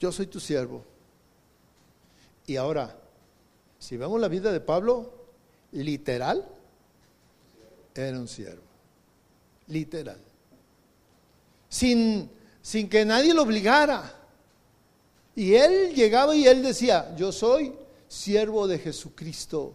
yo 0.00 0.10
soy 0.10 0.26
tu 0.26 0.40
siervo. 0.40 0.82
Y 2.46 2.56
ahora, 2.56 2.96
si 3.78 3.96
vemos 3.96 4.20
la 4.20 4.28
vida 4.28 4.52
de 4.52 4.60
Pablo, 4.60 5.12
literal, 5.72 6.46
era 7.94 8.18
un 8.18 8.28
siervo. 8.28 8.62
Literal. 9.68 10.18
Sin, 11.68 12.30
sin 12.62 12.88
que 12.88 13.04
nadie 13.04 13.34
lo 13.34 13.42
obligara. 13.42 14.14
Y 15.34 15.54
él 15.54 15.94
llegaba 15.94 16.34
y 16.34 16.46
él 16.46 16.62
decía, 16.62 17.14
yo 17.16 17.32
soy 17.32 17.74
siervo 18.08 18.66
de 18.66 18.78
Jesucristo. 18.78 19.74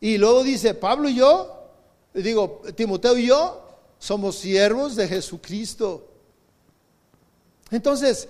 Y 0.00 0.18
luego 0.18 0.42
dice, 0.42 0.74
Pablo 0.74 1.08
y 1.08 1.16
yo, 1.16 1.61
digo, 2.14 2.62
Timoteo 2.74 3.16
y 3.16 3.26
yo, 3.26 3.62
somos 3.98 4.36
siervos 4.36 4.96
de 4.96 5.08
Jesucristo. 5.08 6.08
Entonces, 7.70 8.28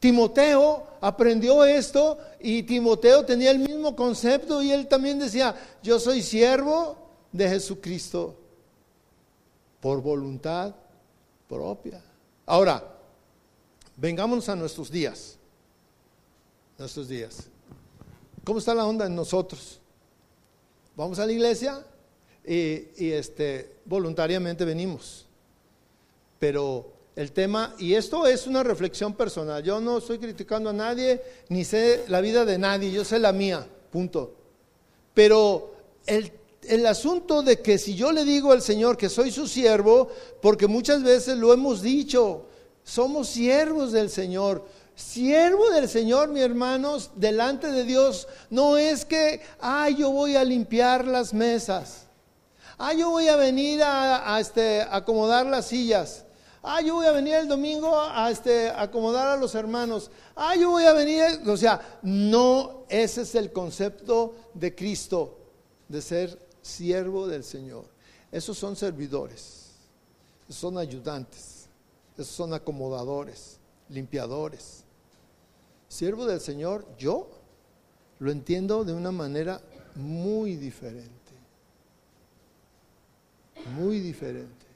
Timoteo 0.00 0.86
aprendió 1.00 1.64
esto 1.64 2.18
y 2.40 2.64
Timoteo 2.64 3.24
tenía 3.24 3.52
el 3.52 3.60
mismo 3.60 3.94
concepto 3.94 4.62
y 4.62 4.72
él 4.72 4.88
también 4.88 5.18
decía, 5.18 5.54
yo 5.82 5.98
soy 5.98 6.22
siervo 6.22 6.96
de 7.30 7.48
Jesucristo 7.48 8.36
por 9.80 10.02
voluntad 10.02 10.74
propia. 11.48 12.02
Ahora, 12.44 12.84
vengamos 13.96 14.48
a 14.48 14.56
nuestros 14.56 14.90
días, 14.90 15.38
nuestros 16.76 17.08
días. 17.08 17.46
¿Cómo 18.44 18.58
está 18.58 18.74
la 18.74 18.86
onda 18.86 19.06
en 19.06 19.14
nosotros? 19.14 19.80
Vamos 20.96 21.18
a 21.18 21.26
la 21.26 21.32
iglesia 21.32 21.84
y, 22.44 23.10
este, 23.10 23.76
voluntariamente 23.84 24.64
venimos. 24.64 25.26
Pero 26.38 26.92
el 27.14 27.32
tema, 27.32 27.74
y 27.78 27.94
esto 27.94 28.26
es 28.26 28.46
una 28.46 28.62
reflexión 28.62 29.14
personal, 29.14 29.62
yo 29.62 29.80
no 29.80 29.98
estoy 29.98 30.18
criticando 30.18 30.70
a 30.70 30.72
nadie, 30.72 31.20
ni 31.48 31.64
sé 31.64 32.04
la 32.08 32.20
vida 32.20 32.44
de 32.44 32.58
nadie, 32.58 32.90
yo 32.90 33.04
sé 33.04 33.18
la 33.18 33.32
mía, 33.32 33.66
punto. 33.90 34.34
Pero 35.14 35.74
el, 36.06 36.32
el 36.64 36.86
asunto 36.86 37.42
de 37.42 37.60
que 37.60 37.78
si 37.78 37.94
yo 37.94 38.12
le 38.12 38.24
digo 38.24 38.52
al 38.52 38.62
Señor 38.62 38.96
que 38.96 39.08
soy 39.08 39.30
su 39.30 39.46
siervo, 39.46 40.08
porque 40.40 40.66
muchas 40.66 41.02
veces 41.02 41.36
lo 41.36 41.52
hemos 41.52 41.82
dicho, 41.82 42.46
somos 42.82 43.28
siervos 43.28 43.92
del 43.92 44.10
Señor, 44.10 44.64
Siervo 44.94 45.70
del 45.70 45.88
Señor, 45.88 46.28
mis 46.28 46.42
hermanos, 46.42 47.10
delante 47.16 47.72
de 47.72 47.84
Dios, 47.84 48.28
no 48.50 48.76
es 48.76 49.04
que, 49.04 49.40
ay, 49.58 49.96
yo 49.96 50.10
voy 50.10 50.36
a 50.36 50.44
limpiar 50.44 51.06
las 51.06 51.32
mesas. 51.32 52.01
Ah, 52.84 52.94
yo 52.94 53.10
voy 53.10 53.28
a 53.28 53.36
venir 53.36 53.80
a, 53.80 54.40
este, 54.40 54.82
acomodar 54.82 55.46
las 55.46 55.68
sillas. 55.68 56.24
Ah, 56.64 56.80
yo 56.80 56.96
voy 56.96 57.06
a 57.06 57.12
venir 57.12 57.34
el 57.34 57.46
domingo 57.46 57.96
a 57.96 58.28
este, 58.28 58.70
acomodar 58.70 59.28
a 59.28 59.36
los 59.36 59.54
hermanos. 59.54 60.10
Ah, 60.34 60.56
yo 60.56 60.70
voy 60.70 60.82
a 60.82 60.92
venir. 60.92 61.22
O 61.46 61.56
sea, 61.56 62.00
no, 62.02 62.82
ese 62.88 63.22
es 63.22 63.36
el 63.36 63.52
concepto 63.52 64.34
de 64.52 64.74
Cristo, 64.74 65.38
de 65.86 66.02
ser 66.02 66.36
siervo 66.60 67.28
del 67.28 67.44
Señor. 67.44 67.84
Esos 68.32 68.58
son 68.58 68.74
servidores, 68.74 69.66
esos 70.48 70.56
son 70.56 70.76
ayudantes, 70.76 71.68
esos 72.14 72.34
son 72.34 72.52
acomodadores, 72.52 73.60
limpiadores. 73.90 74.82
Siervo 75.86 76.26
del 76.26 76.40
Señor, 76.40 76.84
yo 76.98 77.30
lo 78.18 78.32
entiendo 78.32 78.84
de 78.84 78.92
una 78.92 79.12
manera 79.12 79.60
muy 79.94 80.56
diferente. 80.56 81.21
Muy 83.76 84.00
diferente. 84.00 84.66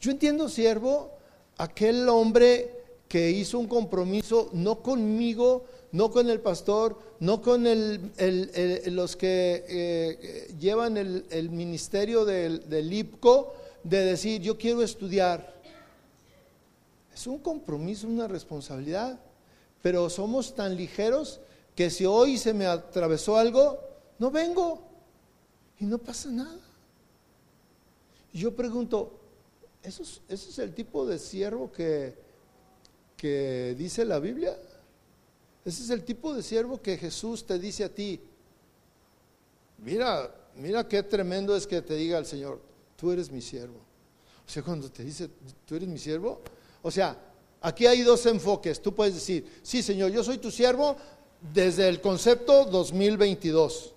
Yo 0.00 0.10
entiendo, 0.10 0.48
siervo, 0.48 1.10
aquel 1.58 2.08
hombre 2.08 2.80
que 3.08 3.30
hizo 3.30 3.58
un 3.58 3.66
compromiso 3.66 4.50
no 4.52 4.82
conmigo, 4.82 5.64
no 5.92 6.10
con 6.10 6.30
el 6.30 6.40
pastor, 6.40 6.98
no 7.18 7.42
con 7.42 7.64
los 7.64 9.16
que 9.16 9.64
eh, 9.68 10.54
llevan 10.58 10.96
el, 10.96 11.50
ministerio 11.50 12.24
del, 12.24 12.68
del 12.68 12.92
IPCO, 12.92 13.54
de 13.82 14.04
decir, 14.04 14.40
yo 14.40 14.56
quiero 14.56 14.82
estudiar. 14.82 15.60
Es 17.12 17.26
un 17.26 17.38
compromiso, 17.38 18.06
una 18.06 18.28
responsabilidad, 18.28 19.18
pero 19.82 20.08
somos 20.08 20.54
tan 20.54 20.76
ligeros 20.76 21.40
que 21.74 21.90
si 21.90 22.06
hoy 22.06 22.38
se 22.38 22.54
me 22.54 22.66
atravesó 22.66 23.36
algo, 23.36 23.80
no 24.18 24.30
vengo 24.30 24.82
y 25.78 25.84
no 25.84 25.98
pasa 25.98 26.30
nada. 26.30 26.69
Yo 28.32 28.54
pregunto, 28.54 29.18
¿eso 29.82 30.02
es, 30.28 30.58
el 30.58 30.74
tipo 30.74 31.06
de 31.06 31.18
siervo 31.18 31.70
que, 31.72 32.14
que 33.16 33.74
dice 33.76 34.04
la 34.04 34.18
Biblia? 34.18 34.56
Ese 35.64 35.82
es 35.82 35.90
el 35.90 36.04
tipo 36.04 36.34
de 36.34 36.42
siervo 36.42 36.80
que 36.80 36.96
Jesús 36.96 37.44
te 37.44 37.58
dice 37.58 37.84
a 37.84 37.94
ti. 37.94 38.20
Mira, 39.78 40.34
mira 40.56 40.86
qué 40.86 41.02
tremendo 41.02 41.56
es 41.56 41.66
que 41.66 41.82
te 41.82 41.94
diga 41.94 42.18
el 42.18 42.26
Señor, 42.26 42.60
tú 42.96 43.10
eres 43.10 43.30
mi 43.30 43.40
siervo. 43.40 43.78
O 44.46 44.50
sea, 44.50 44.62
cuando 44.62 44.90
te 44.90 45.04
dice, 45.04 45.28
tú 45.64 45.74
eres 45.74 45.88
mi 45.88 45.98
siervo, 45.98 46.40
o 46.82 46.90
sea, 46.90 47.16
aquí 47.60 47.86
hay 47.86 48.02
dos 48.02 48.24
enfoques. 48.26 48.80
Tú 48.80 48.94
puedes 48.94 49.14
decir, 49.14 49.46
sí, 49.62 49.82
Señor, 49.82 50.10
yo 50.10 50.24
soy 50.24 50.38
tu 50.38 50.50
siervo 50.50 50.96
desde 51.52 51.88
el 51.88 52.00
concepto 52.00 52.64
2022. 52.64 53.94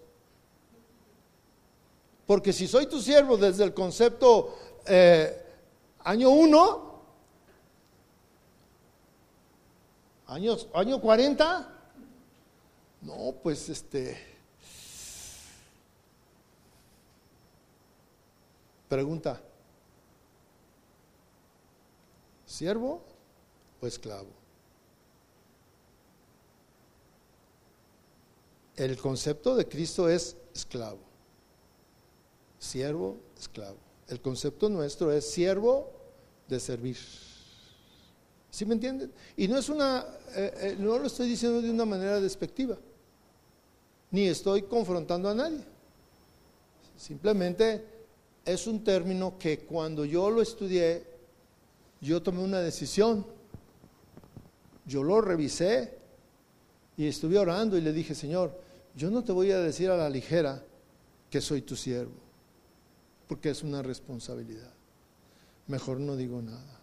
Porque 2.25 2.53
si 2.53 2.67
soy 2.67 2.85
tu 2.85 3.01
siervo 3.01 3.37
desde 3.37 3.63
el 3.63 3.73
concepto 3.73 4.57
eh, 4.85 5.45
año 5.99 6.29
1, 6.29 7.01
años, 10.27 10.67
año 10.73 11.01
40, 11.01 11.69
no, 13.01 13.35
pues 13.43 13.69
este... 13.69 14.31
Pregunta, 18.87 19.41
¿siervo 22.45 23.01
o 23.81 23.87
esclavo? 23.87 24.29
El 28.75 28.97
concepto 28.97 29.55
de 29.55 29.67
Cristo 29.67 30.07
es 30.07 30.37
esclavo 30.53 31.12
siervo, 32.63 33.17
esclavo. 33.37 33.77
El 34.07 34.21
concepto 34.21 34.69
nuestro 34.69 35.11
es 35.11 35.29
siervo 35.29 35.91
de 36.47 36.59
servir. 36.59 36.97
¿Sí 38.49 38.65
me 38.65 38.75
entienden? 38.75 39.11
Y 39.35 39.47
no 39.47 39.57
es 39.57 39.69
una, 39.69 40.05
eh, 40.35 40.53
eh, 40.57 40.75
no 40.79 40.97
lo 40.97 41.07
estoy 41.07 41.27
diciendo 41.27 41.61
de 41.61 41.69
una 41.69 41.85
manera 41.85 42.19
despectiva, 42.19 42.77
ni 44.11 44.27
estoy 44.27 44.63
confrontando 44.63 45.29
a 45.29 45.35
nadie. 45.35 45.63
Simplemente 46.97 47.83
es 48.45 48.67
un 48.67 48.83
término 48.83 49.37
que 49.37 49.59
cuando 49.59 50.05
yo 50.05 50.29
lo 50.29 50.41
estudié, 50.41 51.03
yo 51.99 52.21
tomé 52.21 52.43
una 52.43 52.59
decisión. 52.59 53.25
Yo 54.85 55.01
lo 55.01 55.21
revisé 55.21 55.97
y 56.97 57.07
estuve 57.07 57.39
orando 57.39 57.77
y 57.77 57.81
le 57.81 57.93
dije, 57.93 58.13
Señor, 58.13 58.53
yo 58.95 59.09
no 59.09 59.23
te 59.23 59.31
voy 59.31 59.51
a 59.51 59.59
decir 59.59 59.89
a 59.89 59.97
la 59.97 60.09
ligera 60.09 60.61
que 61.29 61.41
soy 61.41 61.61
tu 61.61 61.75
siervo 61.75 62.22
porque 63.33 63.49
es 63.49 63.63
una 63.63 63.81
responsabilidad. 63.81 64.71
Mejor 65.65 65.99
no 65.99 66.15
digo 66.15 66.39
nada. 66.43 66.79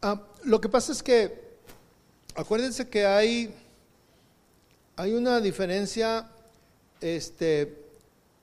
Ah, 0.00 0.22
lo 0.44 0.62
que 0.62 0.70
pasa 0.70 0.92
es 0.92 1.02
que, 1.02 1.58
acuérdense 2.34 2.88
que 2.88 3.04
hay, 3.04 3.54
hay 4.96 5.12
una 5.12 5.42
diferencia 5.42 6.30
este, 7.02 7.76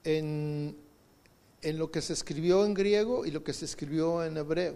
en, 0.04 0.89
en 1.62 1.78
lo 1.78 1.92
que 1.92 2.02
se 2.02 2.14
escribió 2.14 2.66
en 2.66 2.74
griego 2.74 3.26
y 3.26 3.32
lo 3.32 3.44
que 3.44 3.54
se 3.54 3.66
escribió 3.66 4.24
en 4.24 4.38
hebreo. 4.38 4.76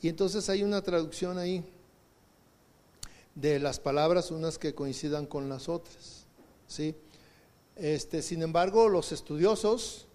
Y 0.00 0.08
entonces 0.08 0.48
hay 0.48 0.62
una 0.62 0.82
traducción 0.82 1.38
ahí 1.38 1.64
de 3.34 3.58
las 3.58 3.80
palabras, 3.80 4.30
unas 4.30 4.58
que 4.58 4.74
coincidan 4.74 5.26
con 5.26 5.48
las 5.48 5.68
otras. 5.68 6.26
¿sí? 6.66 6.94
Este, 7.76 8.22
sin 8.22 8.42
embargo, 8.42 8.88
los 8.88 9.12
estudiosos 9.12 10.06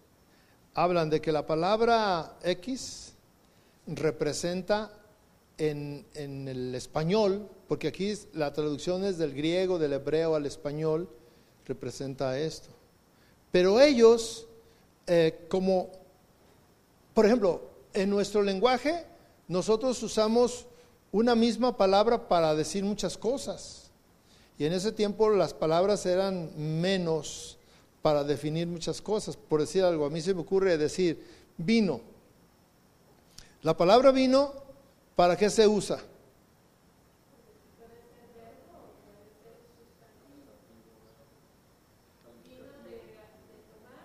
hablan 0.73 1.09
de 1.09 1.21
que 1.21 1.31
la 1.31 1.45
palabra 1.45 2.37
X 2.43 3.13
representa 3.87 4.91
en, 5.57 6.05
en, 6.13 6.47
el 6.47 6.73
español, 6.75 7.47
porque 7.67 7.87
aquí 7.89 8.13
la 8.33 8.53
traducción 8.53 9.03
es 9.03 9.17
del 9.17 9.33
griego, 9.33 9.79
del 9.79 9.93
hebreo 9.93 10.35
al 10.35 10.45
español, 10.45 11.09
representa 11.65 12.39
esto. 12.39 12.69
Pero 13.51 13.79
ellos 13.79 14.47
eh, 15.07 15.45
como, 15.49 15.89
por 17.13 17.25
ejemplo, 17.25 17.61
en 17.93 18.09
nuestro 18.09 18.41
lenguaje 18.41 19.05
nosotros 19.47 20.01
usamos 20.01 20.65
una 21.11 21.35
misma 21.35 21.77
palabra 21.77 22.27
para 22.27 22.55
decir 22.55 22.83
muchas 22.83 23.17
cosas. 23.17 23.91
Y 24.57 24.65
en 24.65 24.73
ese 24.73 24.91
tiempo 24.91 25.29
las 25.29 25.53
palabras 25.53 26.05
eran 26.05 26.51
menos 26.81 27.57
para 28.01 28.23
definir 28.23 28.67
muchas 28.67 29.01
cosas. 29.01 29.35
Por 29.35 29.61
decir 29.61 29.83
algo, 29.83 30.05
a 30.05 30.09
mí 30.09 30.21
se 30.21 30.33
me 30.33 30.41
ocurre 30.41 30.77
decir 30.77 31.23
vino. 31.57 32.01
La 33.61 33.75
palabra 33.77 34.11
vino, 34.11 34.53
¿para 35.15 35.37
qué 35.37 35.49
se 35.49 35.67
usa? 35.67 35.99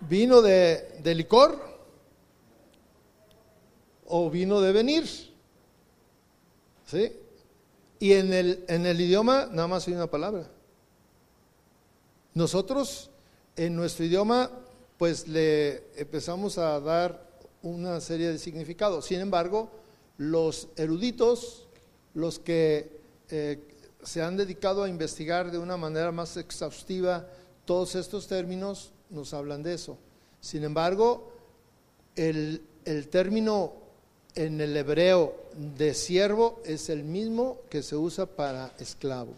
Vino 0.09 0.41
de, 0.41 1.01
licor 1.03 1.59
o 4.05 4.29
vino 4.29 4.59
de 4.59 4.71
venir. 4.71 5.05
¿Sí? 6.85 7.13
Y 7.99 8.13
en 8.13 8.33
el, 8.33 8.65
en 8.67 8.85
el 8.85 8.99
idioma 8.99 9.47
nada 9.51 9.67
más 9.67 9.87
hay 9.87 9.93
una 9.93 10.07
palabra. 10.07 10.49
Nosotros 12.33 13.11
en 13.55 13.75
nuestro 13.75 14.05
idioma 14.05 14.49
pues 14.97 15.27
le 15.27 15.83
empezamos 15.99 16.57
a 16.57 16.79
dar 16.79 17.29
una 17.61 18.01
serie 18.01 18.31
de 18.31 18.39
significados. 18.39 19.05
Sin 19.05 19.19
embargo, 19.19 19.69
los 20.17 20.69
eruditos, 20.75 21.67
los 22.13 22.39
que 22.39 22.99
eh, 23.29 23.59
se 24.03 24.21
han 24.21 24.37
dedicado 24.37 24.83
a 24.83 24.89
investigar 24.89 25.51
de 25.51 25.57
una 25.57 25.77
manera 25.77 26.11
más 26.11 26.35
exhaustiva 26.37 27.27
todos 27.65 27.95
estos 27.95 28.27
términos, 28.27 28.91
nos 29.09 29.33
hablan 29.33 29.63
de 29.63 29.73
eso. 29.73 29.97
Sin 30.41 30.63
embargo, 30.63 31.31
el, 32.15 32.61
término 33.09 33.73
en 34.35 34.61
el 34.61 34.75
hebreo 34.75 35.35
de 35.77 35.93
siervo 35.93 36.61
es 36.65 36.89
el 36.89 37.03
mismo 37.03 37.59
que 37.69 37.83
se 37.83 37.95
usa 37.95 38.25
para 38.25 38.73
esclavo. 38.79 39.33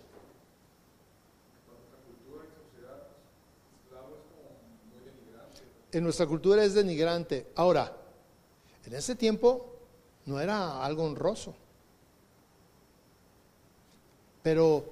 En 5.92 6.04
nuestra 6.04 6.26
cultura 6.26 6.64
es 6.64 6.74
denigrante. 6.74 7.48
Ahora, 7.56 7.94
en 8.86 8.94
ese 8.94 9.16
tiempo 9.16 9.76
no 10.26 10.40
era 10.40 10.86
algo 10.86 11.04
honroso. 11.04 11.54
Pero 14.42 14.86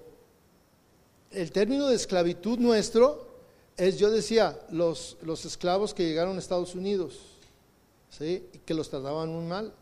el 1.31 1.51
término 1.51 1.87
de 1.87 1.95
esclavitud 1.95 2.59
nuestro 2.59 3.28
es, 3.79 3.97
yo 3.97 4.11
decía, 4.11 4.59
los, 4.69 5.17
los 5.21 5.45
esclavos 5.45 5.93
que 5.93 6.05
llegaron 6.05 6.35
a 6.35 6.39
Estados 6.39 6.75
Unidos. 6.75 7.39
¿sí? 8.09 8.47
y 8.53 8.57
que 8.59 8.73
los 8.73 8.89
trataban 8.89 9.29
muy 9.29 9.45
mal, 9.45 9.73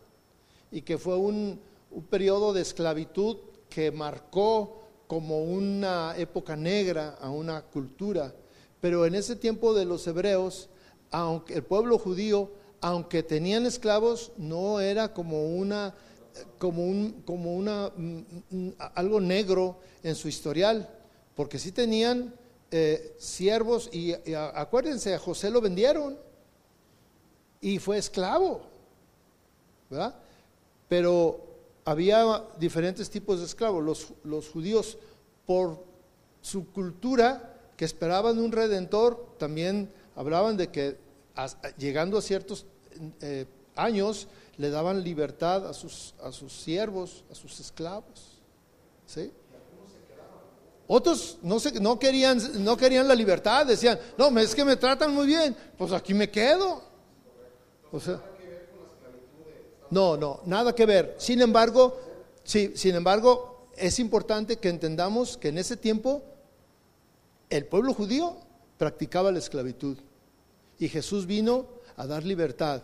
y 0.70 0.82
que 0.82 0.98
fue 0.98 1.16
un, 1.16 1.60
un 1.90 2.02
periodo 2.04 2.52
de 2.52 2.62
esclavitud 2.62 3.38
que 3.68 3.90
marcó 3.90 4.82
como 5.06 5.42
una 5.42 6.14
época 6.16 6.56
negra 6.56 7.16
a 7.20 7.30
una 7.30 7.62
cultura. 7.62 8.34
Pero 8.80 9.06
en 9.06 9.14
ese 9.14 9.34
tiempo 9.36 9.74
de 9.74 9.84
los 9.84 10.06
hebreos, 10.06 10.68
aunque 11.10 11.54
el 11.54 11.62
pueblo 11.62 11.98
judío, 11.98 12.50
aunque 12.80 13.22
tenían 13.22 13.66
esclavos, 13.66 14.32
no 14.36 14.80
era 14.80 15.12
como 15.12 15.48
una 15.48 15.94
como 16.58 16.84
un 16.84 17.22
como 17.22 17.56
una 17.56 17.90
mm, 17.96 18.20
mm, 18.50 18.68
algo 18.94 19.20
negro 19.20 19.80
en 20.04 20.14
su 20.14 20.28
historial, 20.28 20.88
porque 21.34 21.58
sí 21.58 21.72
tenían 21.72 22.34
eh, 22.70 23.14
siervos 23.18 23.88
y, 23.92 24.14
acuérdense, 24.34 25.14
a 25.14 25.18
José 25.18 25.50
lo 25.50 25.60
vendieron 25.60 26.18
y 27.60 27.78
fue 27.78 27.98
esclavo, 27.98 28.62
¿verdad? 29.90 30.14
Pero 30.88 31.44
había 31.84 32.44
diferentes 32.58 33.08
tipos 33.08 33.40
de 33.40 33.46
esclavos. 33.46 33.82
Los, 33.82 34.12
los 34.24 34.48
judíos, 34.48 34.98
por 35.46 35.82
su 36.42 36.70
cultura, 36.70 37.54
que 37.76 37.84
esperaban 37.84 38.38
un 38.38 38.52
redentor, 38.52 39.34
también 39.38 39.90
hablaban 40.14 40.56
de 40.56 40.68
que 40.68 40.96
llegando 41.78 42.18
a 42.18 42.22
ciertos 42.22 42.66
eh, 43.20 43.46
años 43.76 44.28
le 44.56 44.70
daban 44.70 45.04
libertad 45.04 45.66
a 45.66 45.72
sus, 45.72 46.14
a 46.22 46.32
sus 46.32 46.52
siervos, 46.52 47.24
a 47.30 47.34
sus 47.34 47.60
esclavos. 47.60 48.40
¿sí? 49.06 49.32
Otros 50.90 51.36
no, 51.42 51.98
querían, 51.98 52.64
no 52.64 52.74
querían 52.74 53.06
la 53.06 53.14
libertad, 53.14 53.66
decían, 53.66 53.98
no, 54.16 54.36
es 54.40 54.54
que 54.54 54.64
me 54.64 54.74
tratan 54.74 55.14
muy 55.14 55.26
bien, 55.26 55.54
pues 55.76 55.92
aquí 55.92 56.14
me 56.14 56.30
quedo. 56.30 56.82
O 57.92 58.00
sea, 58.00 58.22
no, 59.90 60.16
no, 60.16 60.40
nada 60.46 60.74
que 60.74 60.86
ver. 60.86 61.14
Sin 61.18 61.42
embargo, 61.42 62.00
sí, 62.42 62.72
sin 62.74 62.94
embargo, 62.94 63.68
es 63.76 63.98
importante 63.98 64.56
que 64.56 64.70
entendamos 64.70 65.36
que 65.36 65.48
en 65.48 65.58
ese 65.58 65.76
tiempo 65.76 66.22
el 67.50 67.66
pueblo 67.66 67.92
judío 67.92 68.38
practicaba 68.78 69.30
la 69.30 69.40
esclavitud 69.40 69.98
y 70.78 70.88
Jesús 70.88 71.26
vino 71.26 71.66
a 71.96 72.06
dar 72.06 72.24
libertad. 72.24 72.82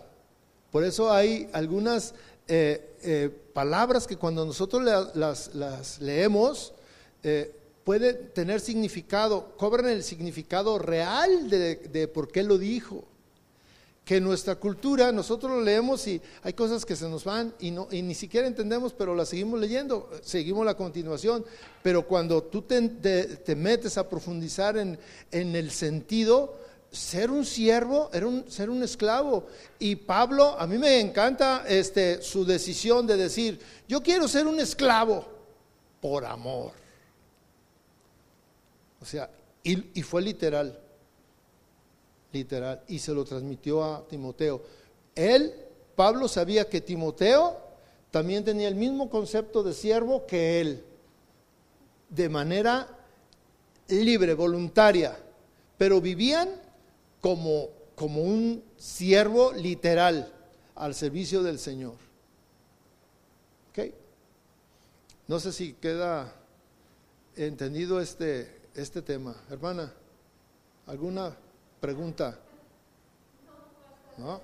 Por 0.71 0.85
eso 0.85 1.11
hay 1.11 1.49
algunas 1.55 2.15
eh, 2.49 2.97
eh, 3.03 3.31
palabras 3.55 4.07
que 4.07 4.19
cuando 4.19 4.45
nosotros 4.45 4.83
las, 5.15 6.01
leemos 6.01 6.75
eh, 7.23 7.64
pueden 7.85 8.31
tener 8.33 8.61
significado, 8.61 9.55
cobran 9.57 9.89
el 9.89 10.03
significado 10.03 10.79
real 10.79 11.51
de, 11.51 12.11
por 12.13 12.33
qué 12.33 12.43
lo 12.43 12.59
dijo 12.59 13.05
que 14.05 14.21
nuestra 14.21 14.57
cultura, 14.57 15.13
nosotros 15.13 15.51
lo 15.53 15.63
leemos 15.63 16.07
y 16.07 16.21
hay 16.43 16.53
cosas 16.53 16.85
que 16.85 16.95
se 16.95 17.09
nos 17.09 17.25
van 17.25 17.55
y 17.59 17.71
ni 17.71 18.15
siquiera 18.15 18.47
entendemos, 18.47 18.93
pero 18.93 19.15
las 19.15 19.31
seguimos 19.31 19.59
leyendo, 19.59 20.11
seguimos 20.23 20.67
la 20.67 20.77
continuación. 20.77 21.43
Pero 21.83 22.07
cuando 22.07 22.43
tú 22.43 22.63
te, 22.63 22.83
metes 23.57 23.97
a 23.97 24.07
profundizar 24.07 24.77
en, 24.77 24.99
el 25.31 25.71
sentido, 25.71 26.55
ser 26.91 27.31
un 27.31 27.47
siervo 27.47 28.11
era 28.13 28.27
un, 28.27 28.51
ser 28.51 28.69
un 28.69 28.83
esclavo. 28.83 29.47
Y 29.79 29.97
Pablo, 29.97 30.55
a 30.59 30.67
mí 30.67 30.77
me 30.77 31.01
encanta 31.01 31.65
este, 31.67 32.21
su 32.21 32.45
decisión 32.45 33.07
de 33.07 33.17
decir, 33.17 33.59
yo 33.89 34.03
quiero 34.03 34.29
ser 34.29 34.47
un 34.47 34.61
esclavo 34.61 35.27
por 36.03 36.27
amor. 36.27 36.84
O 39.05 39.07
sea, 39.07 39.31
y 39.63 40.03
fue 40.03 40.23
literal 40.23 40.81
literal, 42.35 42.83
y 42.89 42.99
se 42.99 43.15
lo 43.15 43.25
transmitió 43.25 43.83
a 43.83 44.07
Timoteo. 44.07 44.63
Él, 45.15 45.55
Pablo, 45.95 46.29
sabía 46.29 46.69
que 46.69 46.81
Timoteo 46.81 47.57
también 48.11 48.45
tenía 48.45 48.69
el 48.69 48.75
mismo 48.75 49.09
concepto 49.09 49.63
de 49.63 49.73
siervo 49.73 50.27
que 50.27 50.61
él, 50.61 50.85
de 52.11 52.29
manera 52.29 52.89
libre, 53.89 54.35
voluntaria, 54.35 55.17
pero 55.79 56.01
vivían 56.01 56.49
como, 57.21 57.69
como 57.95 58.23
un 58.23 58.63
siervo 58.77 59.53
literal 59.53 60.33
al 60.75 60.95
servicio 60.95 61.43
del 61.43 61.59
Señor. 61.59 61.95
¿Ok? 63.71 63.93
No 65.27 65.41
sé 65.41 65.53
si 65.53 65.73
queda 65.75 66.35
entendido 67.37 68.01
este, 68.01 68.64
este 68.75 69.03
tema. 69.03 69.35
Hermana, 69.51 69.93
¿alguna 70.87 71.35
Pregunta. 71.85 72.39
¿No? 74.17 74.41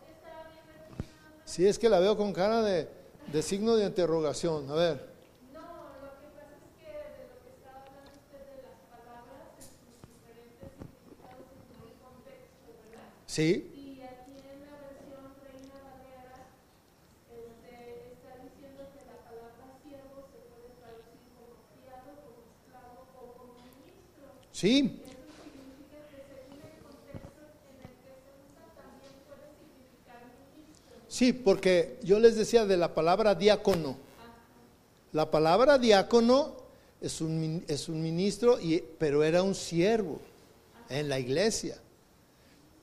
Sí, 1.46 1.66
es 1.66 1.78
que 1.78 1.88
la 1.88 1.98
veo 1.98 2.14
con 2.14 2.34
cara 2.34 2.60
de, 2.60 2.86
de 3.32 3.40
signo 3.40 3.76
de 3.76 3.86
interrogación. 3.86 4.70
A 4.70 4.74
ver. 4.74 5.08
No, 5.54 5.64
lo 6.04 6.12
que 6.20 6.28
pasa 6.36 6.52
es 6.60 6.68
que 6.76 6.92
de 6.92 7.32
lo 7.32 7.40
que 7.40 7.48
estaba 7.56 7.80
hablando 7.80 8.12
usted 8.12 8.44
de 8.44 8.60
las 8.60 8.76
palabras 8.92 9.56
en 9.56 9.88
sus 9.88 10.04
diferentes 10.04 10.68
significados 10.68 11.48
en 11.64 11.80
el 11.80 11.96
contexto, 11.96 12.76
¿verdad? 12.76 13.08
Sí. 13.24 13.72
Y 13.72 14.04
aquí 14.04 14.36
en 14.44 14.60
la 14.68 14.76
versión 14.84 15.32
Reina 15.40 15.80
Valera 15.80 16.44
este, 17.24 18.20
está 18.20 18.36
diciendo 18.36 18.84
que 18.92 19.00
la 19.08 19.16
palabra 19.24 19.80
siervo 19.80 20.28
se 20.28 20.44
puede 20.44 20.76
traducir 20.76 21.24
como 21.32 21.56
criado, 21.72 22.20
como 22.20 22.52
esclavo 22.52 23.08
o 23.16 23.32
como 23.32 23.64
ministro. 23.64 24.28
Sí. 24.60 25.00
Sí, 31.08 31.32
porque 31.32 31.98
yo 32.02 32.20
les 32.20 32.36
decía 32.36 32.66
de 32.66 32.76
la 32.76 32.94
palabra 32.94 33.34
diácono. 33.34 33.96
La 35.12 35.30
palabra 35.30 35.78
diácono 35.78 36.56
es 37.00 37.22
un, 37.22 37.64
es 37.68 37.88
un 37.88 38.02
ministro, 38.02 38.60
y, 38.60 38.84
pero 38.98 39.24
era 39.24 39.42
un 39.42 39.54
siervo 39.54 40.20
en 40.90 41.08
la 41.08 41.18
iglesia. 41.18 41.78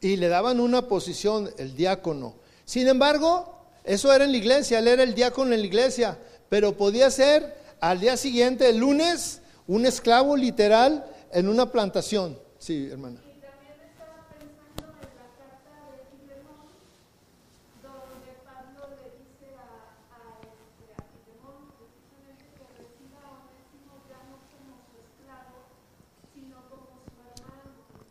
Y 0.01 0.15
le 0.15 0.29
daban 0.29 0.59
una 0.59 0.87
posición, 0.87 1.51
el 1.59 1.75
diácono. 1.75 2.33
Sin 2.65 2.87
embargo, 2.87 3.55
eso 3.83 4.11
era 4.11 4.25
en 4.25 4.31
la 4.31 4.37
iglesia, 4.37 4.79
él 4.79 4.87
era 4.87 5.03
el 5.03 5.13
diácono 5.13 5.53
en 5.53 5.59
la 5.59 5.67
iglesia, 5.67 6.17
pero 6.49 6.75
podía 6.75 7.11
ser 7.11 7.55
al 7.79 7.99
día 7.99 8.17
siguiente, 8.17 8.67
el 8.67 8.77
lunes, 8.77 9.41
un 9.67 9.85
esclavo 9.85 10.35
literal 10.35 11.13
en 11.31 11.47
una 11.49 11.71
plantación. 11.71 12.37
Sí, 12.59 12.89
hermana. 12.91 13.21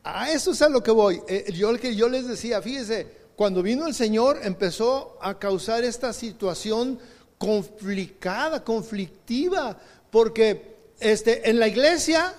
A 0.09 0.31
eso 0.31 0.53
es 0.53 0.62
a 0.62 0.69
lo 0.69 0.85
que 0.85 0.93
voy. 0.93 1.21
Eh, 1.27 1.53
yo, 1.53 1.77
que 1.79 1.97
yo 1.97 2.09
les 2.09 2.29
decía, 2.29 2.62
fíjese, 2.62 3.09
cuando 3.35 3.61
vino 3.61 3.89
el 3.89 3.95
Señor 3.95 4.39
empezó 4.45 5.19
a 5.21 5.37
causar 5.37 5.83
esta 5.83 6.12
situación 6.12 7.01
complicada, 7.39 8.62
conflictiva, 8.62 9.77
porque 10.11 10.77
este, 11.01 11.51
en 11.51 11.59
la 11.59 11.67
iglesia 11.67 12.33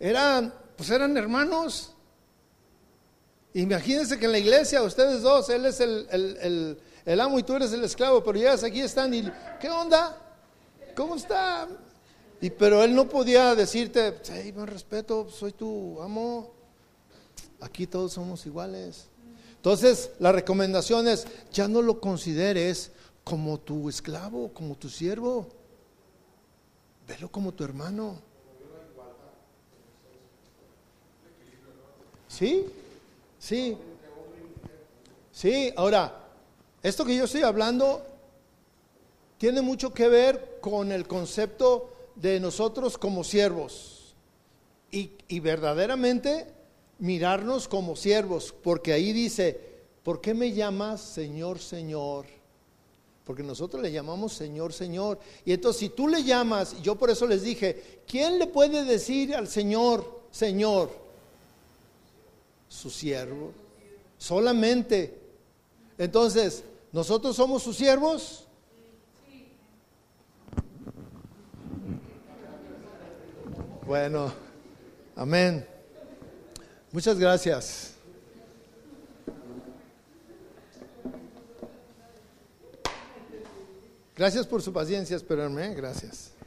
eran, 0.00 0.54
pues 0.76 0.90
eran 0.90 1.16
hermanos. 1.16 1.92
Imagínense 3.54 4.18
que 4.18 4.26
en 4.26 4.32
la 4.32 4.38
iglesia 4.38 4.82
ustedes 4.82 5.22
dos, 5.22 5.48
él 5.48 5.66
es 5.66 5.80
el, 5.80 6.78
el 7.08 7.20
amo 7.20 7.38
y 7.38 7.42
tú 7.42 7.54
eres 7.54 7.72
el 7.72 7.82
esclavo, 7.82 8.22
pero 8.22 8.38
llegas 8.38 8.62
aquí 8.62 8.80
están 8.80 9.14
y, 9.14 9.32
¿qué 9.58 9.70
onda? 9.70 10.14
¿Cómo 10.94 11.16
está? 11.16 11.66
Y, 12.38 12.50
pero 12.50 12.84
él 12.84 12.94
no 12.94 13.08
podía 13.08 13.54
decirte, 13.54 14.20
hey, 14.30 14.52
buen 14.52 14.66
respeto, 14.66 15.26
soy 15.30 15.52
tu 15.52 16.02
amo. 16.02 16.52
Aquí 17.60 17.86
todos 17.86 18.12
somos 18.12 18.44
iguales. 18.44 19.06
Entonces, 19.56 20.10
la 20.18 20.32
recomendación 20.32 21.08
es, 21.08 21.26
ya 21.50 21.66
no 21.66 21.80
lo 21.80 21.98
consideres 21.98 22.92
como 23.24 23.58
tu 23.58 23.88
esclavo, 23.88 24.52
como 24.52 24.76
tu 24.76 24.90
siervo. 24.90 25.48
Velo 27.06 27.30
como 27.30 27.52
tu 27.54 27.64
hermano. 27.64 28.20
¿Sí? 32.28 32.66
Sí. 33.38 33.76
Sí, 35.32 35.72
ahora, 35.76 36.28
esto 36.82 37.04
que 37.04 37.16
yo 37.16 37.24
estoy 37.24 37.42
hablando 37.42 38.04
tiene 39.38 39.62
mucho 39.62 39.94
que 39.94 40.08
ver 40.08 40.58
con 40.60 40.92
el 40.92 41.06
concepto 41.06 41.90
de 42.16 42.40
nosotros 42.40 42.98
como 42.98 43.22
siervos 43.24 44.14
y, 44.90 45.40
verdaderamente 45.40 46.46
mirarnos 46.98 47.68
como 47.68 47.94
siervos, 47.94 48.52
porque 48.62 48.92
ahí 48.92 49.12
dice, 49.12 49.60
¿por 50.02 50.20
qué 50.20 50.34
me 50.34 50.52
llamas 50.52 51.00
Señor, 51.00 51.60
Señor? 51.60 52.26
Porque 53.24 53.42
nosotros 53.42 53.80
le 53.80 53.92
llamamos 53.92 54.32
Señor, 54.32 54.72
Señor. 54.72 55.20
Y 55.44 55.52
entonces 55.52 55.78
si 55.78 55.88
tú 55.90 56.08
le 56.08 56.24
llamas, 56.24 56.80
yo 56.82 56.96
por 56.96 57.10
eso 57.10 57.26
les 57.26 57.42
dije, 57.42 58.00
¿quién 58.08 58.38
le 58.38 58.48
puede 58.48 58.84
decir 58.84 59.36
al 59.36 59.46
Señor, 59.46 60.22
Señor? 60.32 61.07
Su 62.78 62.90
siervo. 62.90 63.52
Solamente. 64.18 65.18
Entonces, 65.98 66.62
¿nosotros 66.92 67.34
somos 67.34 67.60
sus 67.60 67.76
siervos? 67.76 68.46
Bueno, 73.84 74.32
amén. 75.16 75.66
Muchas 76.92 77.18
gracias. 77.18 77.94
Gracias 84.16 84.46
por 84.46 84.62
su 84.62 84.72
paciencia, 84.72 85.16
esperarme. 85.16 85.74
Gracias. 85.74 86.37